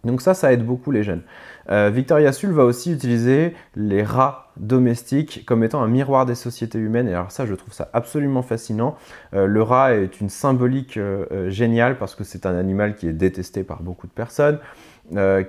Donc 0.05 0.21
ça, 0.21 0.35
ça 0.35 0.53
aide 0.53 0.65
beaucoup 0.65 0.91
les 0.91 1.03
jeunes. 1.03 1.23
Euh, 1.71 1.91
Victoria 1.93 2.33
Sul 2.33 2.51
va 2.51 2.65
aussi 2.65 2.93
utiliser 2.93 3.55
les 3.77 4.03
rats 4.03 4.53
domestiques 4.57 5.45
comme 5.47 5.63
étant 5.63 5.83
un 5.83 5.89
miroir 5.89 6.27
des 6.27 6.35
sociétés 6.35 6.79
humaines. 6.79 7.09
Et 7.09 7.15
alors 7.15 7.31
ça, 7.31 7.47
je 7.47 7.55
trouve 7.55 7.73
ça 7.73 7.89
absolument 7.93 8.43
fascinant. 8.43 8.97
le 9.33 9.63
rat 9.63 9.95
est 9.95 10.21
une 10.21 10.29
symbolique 10.29 10.99
géniale 11.49 11.97
parce 11.99 12.15
que 12.15 12.25
c'est 12.25 12.47
un 12.47 12.57
animal 12.57 12.97
qui 12.97 13.07
est 13.07 13.13
détesté 13.13 13.63
par 13.65 13.83
beaucoup 13.83 14.07
de 14.07 14.13
personnes, 14.13 14.59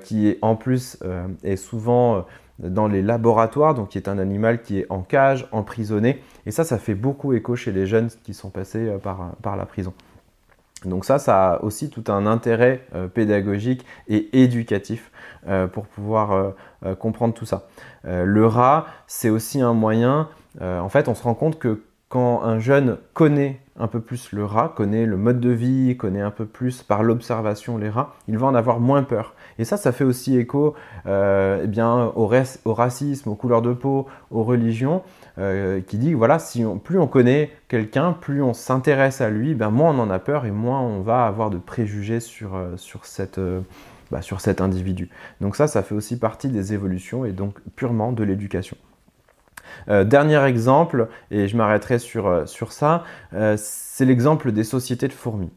qui 0.03 0.29
est 0.29 0.37
en 0.41 0.55
plus 0.55 0.99
est 1.43 1.57
souvent 1.57 2.25
dans 2.59 2.87
les 2.87 3.01
laboratoires, 3.01 3.73
donc 3.73 3.89
qui 3.89 3.97
est 3.97 4.07
un 4.07 4.19
animal 4.19 4.61
qui 4.61 4.79
est 4.79 4.85
en 4.89 5.01
cage, 5.01 5.47
emprisonné. 5.51 6.21
Et 6.45 6.51
ça, 6.51 6.63
ça 6.63 6.77
fait 6.77 6.95
beaucoup 6.95 7.33
écho 7.33 7.55
chez 7.55 7.71
les 7.71 7.85
jeunes 7.85 8.09
qui 8.23 8.33
sont 8.33 8.49
passés 8.49 8.87
euh, 8.87 8.97
par 8.97 9.55
la 9.55 9.65
prison. 9.65 9.93
Donc 10.85 11.05
ça, 11.05 11.19
ça 11.19 11.53
a 11.53 11.61
aussi 11.61 11.89
tout 11.89 12.03
un 12.07 12.25
intérêt 12.25 12.85
euh, 12.95 13.07
pédagogique 13.07 13.85
et 14.07 14.41
éducatif 14.43 15.11
euh, 15.47 15.67
pour 15.67 15.85
pouvoir 15.87 16.53
comprendre 16.99 17.33
tout 17.33 17.45
ça. 17.45 17.67
le 18.03 18.45
rat, 18.45 18.87
c'est 19.07 19.29
aussi 19.29 19.61
un 19.61 19.73
moyen, 19.73 20.27
en 20.59 20.89
fait, 20.89 21.07
on 21.07 21.15
se 21.15 21.23
rend 21.23 21.33
compte 21.33 21.57
que 21.57 21.83
quand 22.09 22.43
un 22.43 22.59
jeune 22.59 22.97
connaît 23.13 23.61
un 23.79 23.87
peu 23.87 23.99
plus 23.99 24.31
le 24.31 24.45
rat, 24.45 24.71
connaît 24.75 25.05
le 25.05 25.17
mode 25.17 25.39
de 25.39 25.49
vie, 25.49 25.97
connaît 25.97 26.21
un 26.21 26.31
peu 26.31 26.45
plus 26.45 26.83
par 26.83 27.01
l'observation 27.01 27.77
les 27.77 27.89
rats, 27.89 28.15
il 28.27 28.37
va 28.37 28.47
en 28.47 28.55
avoir 28.55 28.79
moins 28.79 29.03
peur. 29.03 29.33
Et 29.57 29.65
ça, 29.65 29.77
ça 29.77 29.91
fait 29.91 30.03
aussi 30.03 30.37
écho 30.37 30.75
euh, 31.07 31.61
eh 31.63 31.67
bien, 31.67 32.11
au, 32.15 32.27
racisme, 32.27 33.29
aux 33.29 33.35
couleurs 33.35 33.61
de 33.61 33.73
peau, 33.73 34.07
aux 34.29 34.43
religions, 34.43 35.01
euh, 35.39 35.81
qui 35.81 35.97
dit 35.97 36.13
voilà, 36.13 36.37
si 36.37 36.63
plus 36.83 36.99
on 36.99 37.07
connaît 37.07 37.51
quelqu'un, 37.67 38.13
plus 38.13 38.43
on 38.43 38.53
s'intéresse 38.53 39.21
à 39.21 39.29
lui, 39.29 39.55
ben, 39.55 39.71
moins 39.71 39.91
on 39.91 39.99
en 39.99 40.09
a 40.11 40.19
peur 40.19 40.45
et 40.45 40.51
moins 40.51 40.81
on 40.81 41.01
va 41.01 41.25
avoir 41.25 41.49
de 41.49 41.57
préjugés 41.57 42.19
sur, 42.19 42.55
euh, 42.55 42.77
sur, 42.77 43.05
cette, 43.05 43.39
bah, 44.11 44.21
sur 44.21 44.39
cet 44.39 44.61
individu. 44.61 45.09
Donc 45.41 45.55
ça, 45.55 45.67
ça 45.67 45.81
fait 45.81 45.95
aussi 45.95 46.19
partie 46.19 46.49
des 46.49 46.73
évolutions 46.73 47.25
et 47.25 47.31
donc 47.31 47.55
purement 47.75 48.11
de 48.11 48.23
l'éducation. 48.23 48.77
Euh, 49.89 50.03
dernier 50.03 50.43
exemple, 50.45 51.09
et 51.31 51.47
je 51.47 51.57
m'arrêterai 51.57 51.99
sur, 51.99 52.27
euh, 52.27 52.45
ça, 52.69 53.03
euh, 53.33 53.55
c'est 53.57 54.05
l'exemple 54.05 54.51
des 54.51 54.63
sociétés 54.63 55.07
de 55.07 55.13
fourmis. 55.13 55.51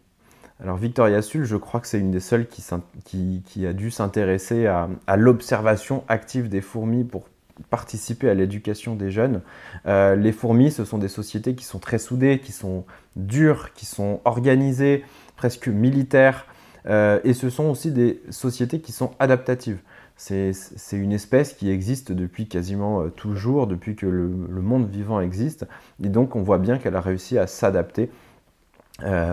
Alors 0.63 0.77
Victoria 0.77 1.21
Sul, 1.21 1.45
je 1.45 1.57
crois 1.57 1.81
que 1.81 1.87
c'est 1.87 1.99
une 1.99 2.11
des 2.11 2.21
seules 2.21 2.47
qui, 2.47 3.67
a 3.67 3.73
dû 3.75 3.91
s'intéresser 3.91 4.67
à, 4.67 5.17
l'observation 5.17 6.03
active 6.09 6.49
des 6.49 6.63
fourmis 6.63 7.05
pour 7.05 7.29
participer 7.69 8.31
à 8.31 8.35
l'éducation 8.35 8.95
des 8.95 9.11
jeunes. 9.11 9.43
Les 9.85 10.33
fourmis, 10.33 10.71
ce 10.71 10.87
sont 10.87 10.97
des 10.97 11.09
sociétés 11.09 11.55
qui 11.55 11.67
sont 11.67 11.79
très 11.79 11.99
soudées, 11.99 12.39
qui 12.39 12.53
sont 12.53 12.87
dures, 13.17 13.75
qui 13.75 13.85
sont 13.85 14.23
organisées, 14.25 15.05
presque 15.37 15.69
militaires, 15.69 16.47
et 16.89 17.35
ce 17.35 17.51
sont 17.51 17.65
aussi 17.65 17.91
des 17.93 18.23
sociétés 18.31 18.81
qui 18.81 18.93
sont 18.93 19.11
adaptatives. 19.19 19.81
C'est 20.17 20.53
une 20.93 21.13
espèce 21.13 21.53
qui 21.53 21.71
existe 21.71 22.11
depuis 22.11 22.49
quasiment 22.49 23.03
euh, 23.03 23.09
toujours, 23.11 23.67
depuis 23.67 23.97
que 23.97 24.07
le, 24.07 24.29
monde 24.63 24.89
vivant 24.89 25.21
existe, 25.21 25.67
et 26.03 26.09
donc 26.09 26.37
on 26.37 26.43
voit 26.43 26.59
bien 26.59 26.79
qu'elle 26.79 26.97
a 26.97 27.01
réussi 27.01 27.39
à 27.39 27.47
s'adapter 27.47 28.11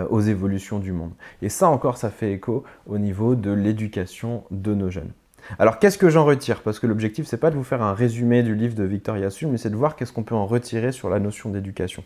aux 0.09 0.19
évolutions 0.19 0.77
du 0.77 0.91
monde. 0.91 1.13
Et 1.41 1.47
ça 1.47 1.69
encore, 1.69 1.95
ça 1.95 2.09
fait 2.09 2.33
écho 2.33 2.65
au 2.85 2.97
niveau 2.97 3.35
de 3.35 3.49
l'éducation 3.49 4.43
de 4.51 4.73
nos 4.73 4.89
jeunes. 4.89 5.13
Alors 5.59 5.79
qu'est-ce 5.79 5.97
que 5.97 6.09
j'en 6.09 6.25
retire? 6.25 6.61
Parce 6.61 6.79
que 6.79 6.87
l'objectif, 6.87 7.27
c'est 7.27 7.37
pas 7.37 7.49
de 7.49 7.55
vous 7.55 7.63
faire 7.63 7.81
un 7.81 7.93
résumé 7.93 8.43
du 8.43 8.55
livre 8.55 8.75
de 8.75 8.83
Victor 8.83 9.17
Yassul, 9.17 9.47
mais 9.49 9.57
c'est 9.57 9.69
de 9.69 9.75
voir 9.75 9.95
qu'est-ce 9.95 10.13
qu'on 10.13 10.23
peut 10.23 10.35
en 10.35 10.45
retirer 10.45 10.91
sur 10.91 11.09
la 11.09 11.19
notion 11.19 11.49
d'éducation. 11.49 12.03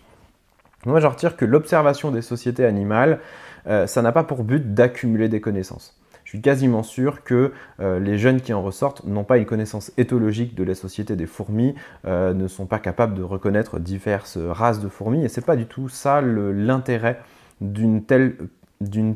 Moi, 0.86 1.00
j'en 1.00 1.10
retire 1.10 1.36
que 1.36 1.46
l'observation 1.46 2.12
des 2.12 2.22
sociétés 2.22 2.66
animales, 2.66 3.20
euh, 3.68 3.88
ça 3.88 4.02
n'a 4.02 4.12
pas 4.12 4.24
pour 4.24 4.44
but 4.44 4.74
d'accumuler 4.74 5.30
des 5.30 5.42
connaissances. 5.42 6.00
Je 6.28 6.32
suis 6.32 6.42
quasiment 6.42 6.84
sûr 6.84 7.24
que 7.24 7.54
euh, 7.80 8.02
les 8.02 8.18
jeunes 8.18 8.42
qui 8.42 8.52
en 8.52 8.62
ressortent 8.62 9.06
n'ont 9.06 9.24
pas 9.24 9.38
une 9.38 9.46
connaissance 9.46 9.94
éthologique 9.96 10.56
de 10.56 10.66
la 10.66 10.76
société 10.76 11.16
des 11.16 11.26
fourmis, 11.26 11.74
euh, 12.06 12.34
ne 12.34 12.50
sont 12.50 12.66
pas 12.66 12.80
capables 12.80 13.16
de 13.16 13.24
reconnaître 13.24 13.80
diverses 13.80 14.38
races 14.38 14.82
de 14.82 14.90
fourmis, 14.90 15.24
et 15.24 15.30
c'est 15.30 15.46
pas 15.46 15.56
du 15.56 15.68
tout 15.68 15.88
ça 15.88 16.20
l'intérêt 16.20 17.22
d'une 17.62 18.04
telle, 18.04 18.36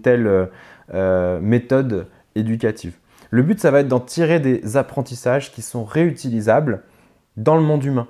telle 0.01 0.49
méthode 1.41 2.07
éducative. 2.35 2.93
Le 3.29 3.43
but, 3.43 3.59
ça 3.59 3.71
va 3.71 3.81
être 3.81 3.89
d'en 3.89 3.99
tirer 3.99 4.39
des 4.39 4.77
apprentissages 4.77 5.51
qui 5.51 5.61
sont 5.61 5.83
réutilisables 5.83 6.81
dans 7.35 7.57
le 7.57 7.61
monde 7.61 7.83
humain. 7.83 8.07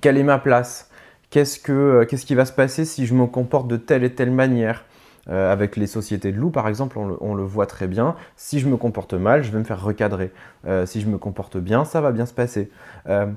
Quelle 0.00 0.18
est 0.18 0.22
ma 0.22 0.38
place? 0.38 0.88
Qu'est-ce, 1.30 1.58
que, 1.58 1.72
euh, 1.72 2.04
qu'est-ce 2.04 2.26
qui 2.26 2.36
va 2.36 2.44
se 2.44 2.52
passer 2.52 2.84
si 2.84 3.06
je 3.06 3.14
me 3.14 3.26
comporte 3.26 3.66
de 3.66 3.76
telle 3.76 4.04
et 4.04 4.14
telle 4.14 4.30
manière? 4.30 4.84
Euh, 5.28 5.52
avec 5.52 5.76
les 5.76 5.86
sociétés 5.86 6.32
de 6.32 6.38
loups, 6.38 6.50
par 6.50 6.68
exemple, 6.68 6.98
on 6.98 7.34
le, 7.34 7.42
voit 7.42 7.66
très 7.66 7.86
bien. 7.86 8.16
Si 8.36 8.60
je 8.60 8.68
me 8.68 8.76
comporte 8.76 9.14
mal, 9.14 9.42
je 9.42 9.50
vais 9.50 9.58
me 9.58 9.64
faire 9.64 9.82
recadrer. 9.82 10.32
Euh, 10.66 10.86
si 10.86 11.00
je 11.00 11.08
me 11.08 11.18
comporte 11.18 11.56
bien, 11.56 11.84
ça 11.84 12.00
va 12.00 12.12
bien 12.12 12.26
se 12.26 12.34
passer. 12.34 12.70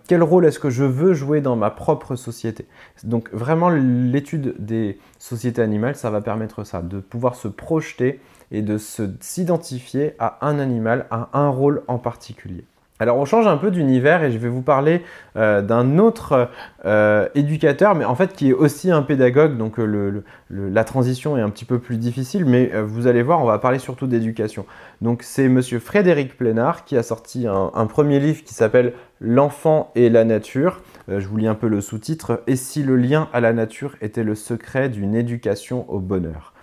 quel 0.08 0.24
rôle 0.24 0.46
est-ce 0.46 0.60
que 0.60 0.70
je 0.70 0.84
veux 0.84 1.14
jouer 1.14 1.42
dans 1.42 1.56
ma 1.56 1.70
propre 1.70 2.16
société? 2.16 2.68
Donc 3.04 3.30
vraiment, 3.34 3.70
l'étude 3.70 4.56
des 4.60 5.00
sociétés 5.20 5.62
animales, 5.62 5.96
ça 5.96 6.10
va 6.10 6.22
permettre 6.22 6.64
ça, 6.64 6.82
de 6.82 7.00
pouvoir 7.00 7.36
se 7.36 7.48
projeter 7.48 8.20
et 8.52 8.62
de 8.62 8.78
s'identifier 9.20 10.14
à 10.20 10.46
un 10.48 10.60
animal, 10.60 11.06
à 11.12 11.30
un 11.34 11.50
rôle 11.50 11.84
en 11.88 11.98
particulier. 11.98 12.66
Alors 13.00 13.18
on 13.18 13.26
change 13.26 13.46
un 13.46 13.58
peu 13.58 13.70
d'univers 13.70 14.24
et 14.24 14.32
je 14.32 14.40
vais 14.40 14.50
vous 14.50 14.64
parler 14.64 15.04
euh, 15.36 15.62
d'un 15.62 16.00
autre 16.00 16.50
euh, 16.86 17.28
éducateur, 17.36 17.94
mais 17.94 18.06
en 18.06 18.16
fait 18.16 18.34
qui 18.34 18.50
est 18.50 18.54
aussi 18.54 18.90
un 18.90 19.04
pédagogue, 19.04 19.56
donc 19.56 19.80
euh, 19.80 20.24
la 20.50 20.84
transition 20.84 21.38
est 21.38 21.42
un 21.42 21.52
petit 21.52 21.66
peu 21.66 21.78
plus 21.78 21.98
difficile, 21.98 22.46
mais 22.46 22.72
vous 22.82 23.06
allez 23.06 23.22
voir, 23.22 23.42
on 23.42 23.46
va 23.46 23.60
parler 23.60 23.78
surtout 23.78 24.08
d'éducation. 24.08 24.66
Donc 25.02 25.22
c'est 25.22 25.48
monsieur 25.48 25.78
Frédéric 25.78 26.38
Plénard 26.38 26.86
qui 26.86 26.98
a 26.98 27.04
sorti 27.04 27.46
un 27.48 27.86
premier 27.86 28.20
livre 28.20 28.44
qui 28.44 28.54
s'appelle 28.54 28.94
L'enfant 29.20 29.92
et 29.96 30.10
la 30.10 30.26
nature. 30.26 30.82
je 31.08 31.28
vous 31.28 31.38
lis 31.38 31.48
un 31.48 31.56
peu 31.56 31.68
le 31.68 31.82
sous-titre. 31.82 32.44
Et 32.46 32.56
si 32.56 32.84
le 32.84 32.96
lien 32.96 33.30
à 33.34 33.42
la 33.42 33.52
nature 33.52 33.96
était 34.02 34.24
le 34.24 34.36
secret 34.36 34.90
d'une 34.90 35.16
éducation 35.16 35.90
au 35.90 36.00
bonheur? 36.00 36.54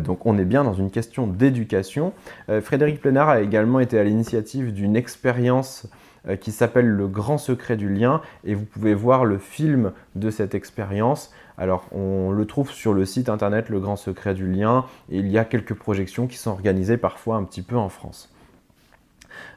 Donc 0.00 0.26
on 0.26 0.38
est 0.38 0.44
bien 0.44 0.64
dans 0.64 0.74
une 0.74 0.90
question 0.90 1.26
d'éducation. 1.26 2.12
Euh, 2.48 2.60
Frédéric 2.60 3.00
Plénard 3.00 3.28
a 3.28 3.40
également 3.40 3.80
été 3.80 3.98
à 3.98 4.04
l'initiative 4.04 4.72
d'une 4.72 4.96
expérience 4.96 5.86
euh, 6.28 6.36
qui 6.36 6.50
s'appelle 6.50 6.86
Le 6.86 7.06
grand 7.06 7.38
secret 7.38 7.76
du 7.76 7.88
lien 7.88 8.20
et 8.44 8.54
vous 8.54 8.64
pouvez 8.64 8.94
voir 8.94 9.24
le 9.24 9.38
film 9.38 9.92
de 10.16 10.30
cette 10.30 10.54
expérience. 10.54 11.32
Alors 11.56 11.86
on 11.92 12.30
le 12.32 12.44
trouve 12.44 12.70
sur 12.70 12.92
le 12.92 13.04
site 13.04 13.28
internet 13.28 13.68
Le 13.68 13.78
grand 13.78 13.96
secret 13.96 14.34
du 14.34 14.50
lien 14.50 14.84
et 15.10 15.18
il 15.18 15.28
y 15.28 15.38
a 15.38 15.44
quelques 15.44 15.74
projections 15.74 16.26
qui 16.26 16.36
sont 16.36 16.50
organisées 16.50 16.96
parfois 16.96 17.36
un 17.36 17.44
petit 17.44 17.62
peu 17.62 17.76
en 17.76 17.88
France. 17.88 18.32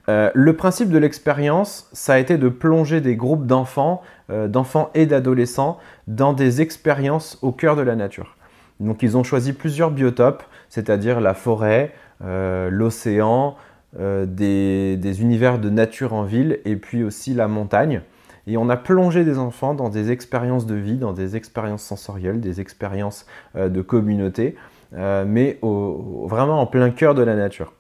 le 0.08 0.52
principe 0.52 0.90
de 0.90 0.98
l'expérience, 0.98 1.90
ça 1.94 2.14
a 2.14 2.20
été 2.20 2.38
de 2.38 2.50
plonger 2.50 3.02
des 3.02 3.16
groupes 3.16 3.48
d'enfants, 3.48 4.02
d'enfants 4.30 4.92
et 4.94 5.06
d'adolescents 5.06 5.80
dans 6.08 6.34
des 6.34 6.62
expériences 6.62 7.40
au 7.42 7.52
cœur 7.52 7.76
de 7.76 7.82
la 7.82 7.96
nature. 7.96 8.36
Donc 8.82 9.04
ils 9.04 9.16
ont 9.16 9.24
choisi 9.24 9.54
plusieurs 9.54 9.92
biotopes, 9.92 10.44
c'est-à-dire 10.70 11.22
la 11.22 11.34
forêt, 11.34 11.94
euh, 12.24 12.70
l'océan, 12.70 13.56
euh, 14.00 14.26
des, 14.26 15.22
univers 15.22 15.60
de 15.60 15.70
nature 15.70 16.14
en 16.14 16.24
ville 16.24 16.60
et 16.66 16.76
puis 16.76 17.04
aussi 17.04 17.34
la 17.34 17.48
montagne. 17.48 18.02
Et 18.48 18.58
on 18.58 18.70
a 18.70 18.78
plongé 18.78 19.24
des 19.24 19.38
enfants 19.38 19.76
dans 19.76 19.90
des 19.90 20.12
expériences 20.12 20.66
de 20.66 20.76
vie, 20.76 20.98
dans 20.98 21.14
des 21.14 21.36
expériences 21.36 21.84
sensorielles, 21.84 22.42
des 22.42 22.60
expériences 22.60 23.28
euh, 23.56 23.70
de 23.70 23.82
communauté, 23.82 24.56
mais 24.94 25.58
vraiment 25.62 26.60
en 26.60 26.66
plein 26.66 26.90
cœur 26.90 27.16
de 27.16 27.24
la 27.24 27.38
nature. 27.38 27.72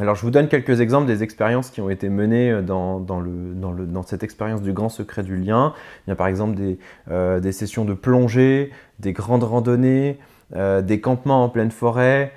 Alors 0.00 0.16
je 0.16 0.22
vous 0.22 0.32
donne 0.32 0.48
quelques 0.48 0.80
exemples 0.80 1.06
des 1.06 1.22
expériences 1.22 1.70
qui 1.70 1.80
ont 1.80 1.88
été 1.88 2.08
menées 2.08 2.50
euh, 2.50 2.62
dans, 2.62 4.02
cette 4.04 4.24
expérience 4.24 4.60
du 4.60 4.72
grand 4.72 4.88
secret 4.88 5.22
du 5.22 5.36
lien. 5.36 5.72
Il 6.06 6.10
y 6.10 6.12
a 6.12 6.16
par 6.16 6.26
exemple 6.26 6.56
des, 6.56 6.78
euh, 7.10 7.52
sessions 7.52 7.84
de 7.84 7.94
plongée, 7.94 8.72
des 8.98 9.12
grandes 9.12 9.44
randonnées, 9.44 10.18
euh, 10.56 10.82
des 10.82 11.00
campements 11.00 11.44
en 11.44 11.48
pleine 11.48 11.70
forêt, 11.70 12.32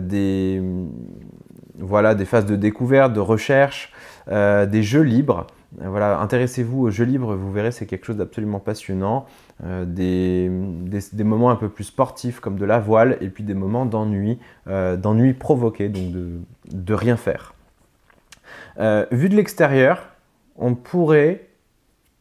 des, 0.00 0.62
voilà, 1.76 2.14
des 2.14 2.24
phases 2.24 2.46
de 2.46 2.54
découverte, 2.54 3.12
de 3.12 3.20
recherche, 3.20 3.92
des 4.28 4.82
jeux 4.82 5.02
libres. 5.02 5.48
Voilà, 5.80 6.20
intéressez-vous 6.20 6.82
aux 6.82 6.90
jeux 6.90 7.04
libres, 7.04 7.34
vous 7.34 7.50
verrez, 7.50 7.72
c'est 7.72 7.86
quelque 7.86 8.06
chose 8.06 8.18
d'absolument 8.18 8.60
passionnant. 8.60 9.26
Euh, 9.64 9.84
des, 9.86 11.24
moments 11.24 11.50
un 11.50 11.56
peu 11.56 11.68
plus 11.68 11.84
sportifs 11.84 12.40
comme 12.40 12.56
de 12.56 12.64
la 12.64 12.80
voile 12.80 13.16
et 13.20 13.28
puis 13.28 13.44
des 13.44 13.54
moments 13.54 13.86
d'ennui, 13.86 14.38
euh, 14.66 14.96
d'ennui 14.96 15.34
provoqué, 15.34 15.88
donc 15.88 16.12
de, 16.66 16.94
rien 16.94 17.16
faire. 17.16 17.54
Euh, 18.78 19.06
vu 19.12 19.28
de 19.28 19.36
l'extérieur, 19.36 20.08
on 20.56 20.74
pourrait, 20.74 21.46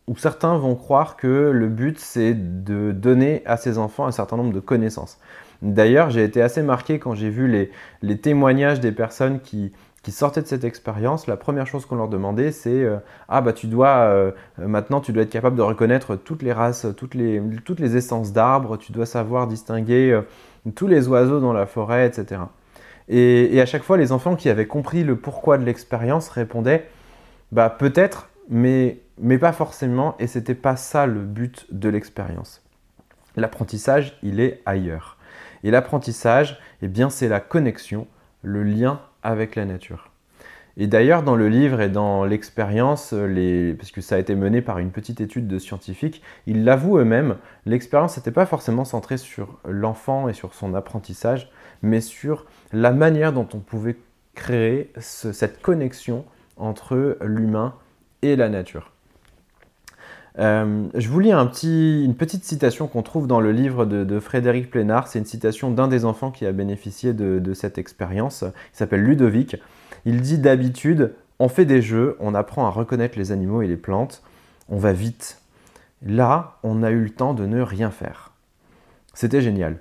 ou 0.07 0.15
certains 0.17 0.55
vont 0.57 0.75
croire 0.75 1.17
que 1.17 1.49
le 1.51 1.67
but 1.67 1.99
c'est 1.99 2.35
de 2.35 2.91
donner 2.91 3.41
à 3.45 3.57
ses 3.57 3.79
enfants 3.79 4.05
un 4.05 4.11
certain 4.11 4.37
nombre 4.37 4.53
de 4.53 4.59
connaissances. 4.59 5.19
D'ailleurs, 5.63 6.09
j'ai 6.09 6.23
été 6.23 6.41
assez 6.41 6.61
marqué 6.61 6.99
quand 6.99 7.15
j'ai 7.15 7.29
vu 7.29 7.69
les 8.01 8.17
témoignages 8.17 8.79
des 8.79 8.91
personnes 8.91 9.39
qui, 9.39 9.71
qui 10.03 10.11
sortaient 10.11 10.41
de 10.41 10.47
cette 10.47 10.63
expérience, 10.63 11.27
la 11.27 11.37
première 11.37 11.67
chose 11.67 11.85
qu'on 11.85 11.95
leur 11.95 12.07
demandait, 12.07 12.51
c'est 12.51 12.83
euh, 12.83 12.97
ah 13.29 13.41
bah 13.41 13.53
tu 13.53 13.67
dois 13.67 13.97
euh, 13.97 14.31
maintenant 14.57 14.99
tu 14.99 15.13
dois 15.13 15.23
être 15.23 15.29
capable 15.29 15.55
de 15.55 15.61
reconnaître 15.61 16.15
toutes 16.15 16.41
les 16.41 16.53
races, 16.53 16.87
toutes 16.97 17.13
les, 17.13 17.41
toutes 17.63 17.79
les 17.79 17.95
essences 17.97 18.33
d'arbres, 18.33 18.77
tu 18.77 18.91
dois 18.91 19.05
savoir 19.05 19.45
distinguer 19.45 20.11
euh, 20.11 20.21
tous 20.73 20.87
les 20.87 21.07
oiseaux 21.07 21.39
dans 21.39 21.53
la 21.53 21.67
forêt, 21.67 22.07
etc. 22.07 22.41
Et, 23.09 23.55
et, 23.55 23.61
à 23.61 23.65
chaque 23.65 23.83
fois, 23.83 23.97
les 23.97 24.11
enfants 24.11 24.35
qui 24.35 24.49
avaient 24.49 24.67
compris 24.67 25.03
le 25.03 25.15
pourquoi 25.15 25.57
de 25.57 25.65
l'expérience 25.65 26.29
répondaient 26.29 26.87
bah 27.51 27.69
peut-être, 27.69 28.29
mais, 28.49 29.01
mais 29.19 29.37
pas 29.37 29.51
forcément, 29.51 30.15
et 30.19 30.27
c'était 30.27 30.55
pas 30.55 30.75
ça 30.75 31.05
le 31.05 31.19
but 31.19 31.67
de 31.71 31.89
l'expérience. 31.89 32.63
L'apprentissage, 33.35 34.17
il 34.23 34.39
est 34.39 34.61
ailleurs. 34.65 35.17
Et 35.63 35.71
l'apprentissage, 35.71 36.59
eh 36.81 36.87
bien, 36.87 37.09
c'est 37.09 37.27
la 37.27 37.39
connexion, 37.39 38.07
le 38.41 38.63
lien 38.63 39.01
avec 39.23 39.55
la 39.55 39.65
nature. 39.65 40.11
Et 40.77 40.87
d'ailleurs, 40.87 41.23
dans 41.23 41.35
le 41.35 41.49
livre 41.49 41.81
et 41.81 41.89
dans 41.89 42.23
l'expérience, 42.23 43.13
parce 43.77 43.91
que 43.91 44.01
ça 44.01 44.15
a 44.15 44.19
été 44.19 44.35
mené 44.35 44.61
par 44.61 44.79
une 44.79 44.91
petite 44.91 45.19
étude 45.19 45.47
de 45.47 45.59
scientifiques, 45.59 46.21
ils 46.47 46.63
l'avouent 46.63 46.97
eux-mêmes, 46.97 47.37
l'expérience 47.65 48.15
n'était 48.17 48.31
pas 48.31 48.45
forcément 48.45 48.85
centrée 48.85 49.17
sur 49.17 49.59
l'enfant 49.67 50.29
et 50.29 50.33
sur 50.33 50.53
son 50.53 50.73
apprentissage, 50.73 51.51
mais 51.81 51.99
sur 51.99 52.45
la 52.71 52.91
manière 52.93 53.33
dont 53.33 53.47
on 53.53 53.59
pouvait 53.59 53.97
créer 54.33 54.93
cette 54.97 55.61
connexion 55.61 56.23
entre 56.55 57.17
l'humain 57.21 57.75
et 58.21 58.37
la 58.37 58.47
nature. 58.47 58.93
Euh, 60.39 60.87
je 60.95 61.09
vous 61.09 61.19
lis 61.19 61.31
une 61.31 62.15
petite 62.15 62.45
citation 62.45 62.87
qu'on 62.87 63.03
trouve 63.03 63.27
dans 63.27 63.41
le 63.41 63.51
livre 63.51 63.85
de, 63.85 64.19
Frédéric 64.19 64.69
Plénard. 64.69 65.07
C'est 65.07 65.19
une 65.19 65.25
citation 65.25 65.71
d'un 65.71 65.87
des 65.87 66.05
enfants 66.05 66.31
qui 66.31 66.45
a 66.45 66.51
bénéficié 66.51 67.13
de, 67.13 67.53
cette 67.53 67.77
expérience. 67.77 68.43
Il 68.43 68.77
s'appelle 68.77 69.03
Ludovic. 69.03 69.57
Il 70.05 70.21
dit 70.21 70.37
d'habitude, 70.37 71.13
on 71.39 71.49
fait 71.49 71.65
des 71.65 71.81
jeux, 71.81 72.15
on 72.19 72.33
apprend 72.33 72.65
à 72.65 72.69
reconnaître 72.69 73.17
les 73.17 73.31
animaux 73.31 73.61
et 73.61 73.67
les 73.67 73.77
plantes, 73.77 74.23
on 74.69 74.77
va 74.77 74.93
vite. 74.93 75.41
Là, 76.03 76.57
on 76.63 76.81
a 76.81 76.91
eu 76.91 77.03
le 77.03 77.09
temps 77.09 77.33
de 77.33 77.45
ne 77.45 77.61
rien 77.61 77.91
faire. 77.91 78.31
C'était 79.13 79.41
génial. 79.41 79.77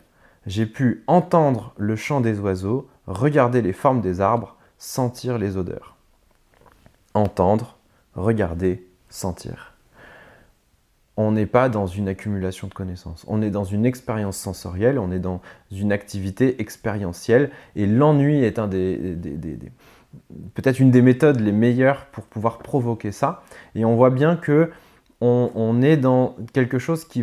J'ai 0.46 0.66
pu 0.66 1.04
entendre 1.06 1.72
le 1.78 1.96
chant 1.96 2.20
des 2.20 2.38
oiseaux, 2.40 2.88
regarder 3.06 3.62
les 3.62 3.72
formes 3.72 4.00
des 4.00 4.20
arbres, 4.20 4.56
sentir 4.78 5.38
les 5.38 5.56
odeurs. 5.56 5.96
Entendre, 7.14 7.78
regarder, 8.14 8.86
sentir 9.08 9.70
on 11.20 11.32
n'est 11.32 11.46
pas 11.46 11.68
dans 11.68 11.86
une 11.86 12.08
accumulation 12.08 12.66
de 12.66 12.74
connaissances. 12.74 13.24
On 13.28 13.42
est 13.42 13.50
dans 13.50 13.64
une 13.64 13.84
expérience 13.84 14.36
sensorielle, 14.36 14.98
on 14.98 15.10
est 15.12 15.18
dans 15.18 15.40
une 15.70 15.92
activité 15.92 16.60
expérientielle. 16.60 17.50
Et 17.76 17.86
l'ennui 17.86 18.42
est 18.42 18.58
peut-être 20.54 20.80
une 20.80 20.90
des 20.90 21.02
méthodes 21.02 21.40
les 21.40 21.52
meilleures 21.52 22.06
pour 22.06 22.24
pouvoir 22.24 22.58
provoquer 22.58 23.12
ça. 23.12 23.42
Et 23.74 23.84
on 23.84 23.96
voit 23.96 24.10
bien 24.10 24.36
que 24.36 24.70
on, 25.20 25.82
est 25.82 25.98
dans 25.98 26.36
quelque 26.54 26.78
chose 26.78 27.04
qui 27.04 27.22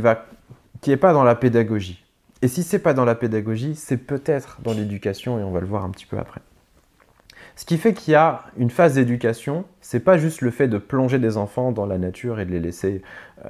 qui 0.82 0.92
n'est 0.92 0.98
pas 0.98 1.14
dans 1.14 1.24
la 1.24 1.34
pédagogie. 1.34 2.04
Et 2.44 2.48
si 2.48 2.62
c'est 2.62 2.80
pas 2.80 2.94
dans 2.94 3.06
la 3.06 3.16
pédagogie, 3.16 3.74
c'est 3.76 3.98
peut-être 3.98 4.60
dans 4.62 4.74
l'éducation 4.74 5.40
et 5.40 5.44
on 5.44 5.50
va 5.50 5.60
le 5.60 5.66
voir 5.66 5.84
un 5.84 5.90
petit 5.90 6.06
peu 6.06 6.20
après. 6.20 6.42
Ce 7.58 7.66
qui 7.66 7.80
fait 7.80 7.96
qu'il 7.96 8.12
y 8.12 8.16
a 8.16 8.44
une 8.58 8.70
phase 8.70 8.94
d'éducation, 8.94 9.66
c'est 9.82 10.00
pas 10.00 10.20
juste 10.20 10.42
le 10.42 10.52
fait 10.52 10.68
de 10.68 10.78
plonger 10.78 11.18
des 11.18 11.38
enfants 11.38 11.72
dans 11.72 11.88
la 11.88 11.98
nature 11.98 12.40
et 12.40 12.46
de 12.46 12.52
les 12.52 12.60
laisser 12.60 13.02
euh, 13.46 13.50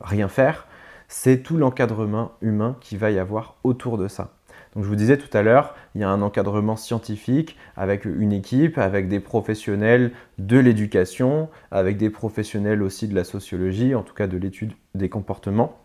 rien 0.00 0.28
faire, 0.28 0.66
c'est 1.06 1.42
tout 1.42 1.58
l'encadrement 1.58 2.32
humain 2.40 2.78
qui 2.80 2.96
va 2.96 3.10
y 3.10 3.18
avoir 3.18 3.56
autour 3.62 3.98
de 3.98 4.08
ça. 4.08 4.32
Donc 4.74 4.84
je 4.84 4.88
vous 4.88 4.96
disais 4.96 5.18
tout 5.18 5.36
à 5.36 5.42
l'heure, 5.42 5.74
il 5.94 6.00
y 6.00 6.04
a 6.04 6.08
un 6.08 6.22
encadrement 6.22 6.76
scientifique 6.76 7.58
avec 7.76 8.06
une 8.06 8.32
équipe, 8.32 8.78
avec 8.78 9.06
des 9.08 9.20
professionnels 9.20 10.12
de 10.38 10.58
l'éducation, 10.58 11.50
avec 11.70 11.98
des 11.98 12.08
professionnels 12.08 12.82
aussi 12.82 13.06
de 13.06 13.14
la 13.14 13.24
sociologie, 13.24 13.94
en 13.94 14.02
tout 14.02 14.14
cas 14.14 14.28
de 14.28 14.38
l'étude 14.38 14.72
des 14.94 15.10
comportements. 15.10 15.81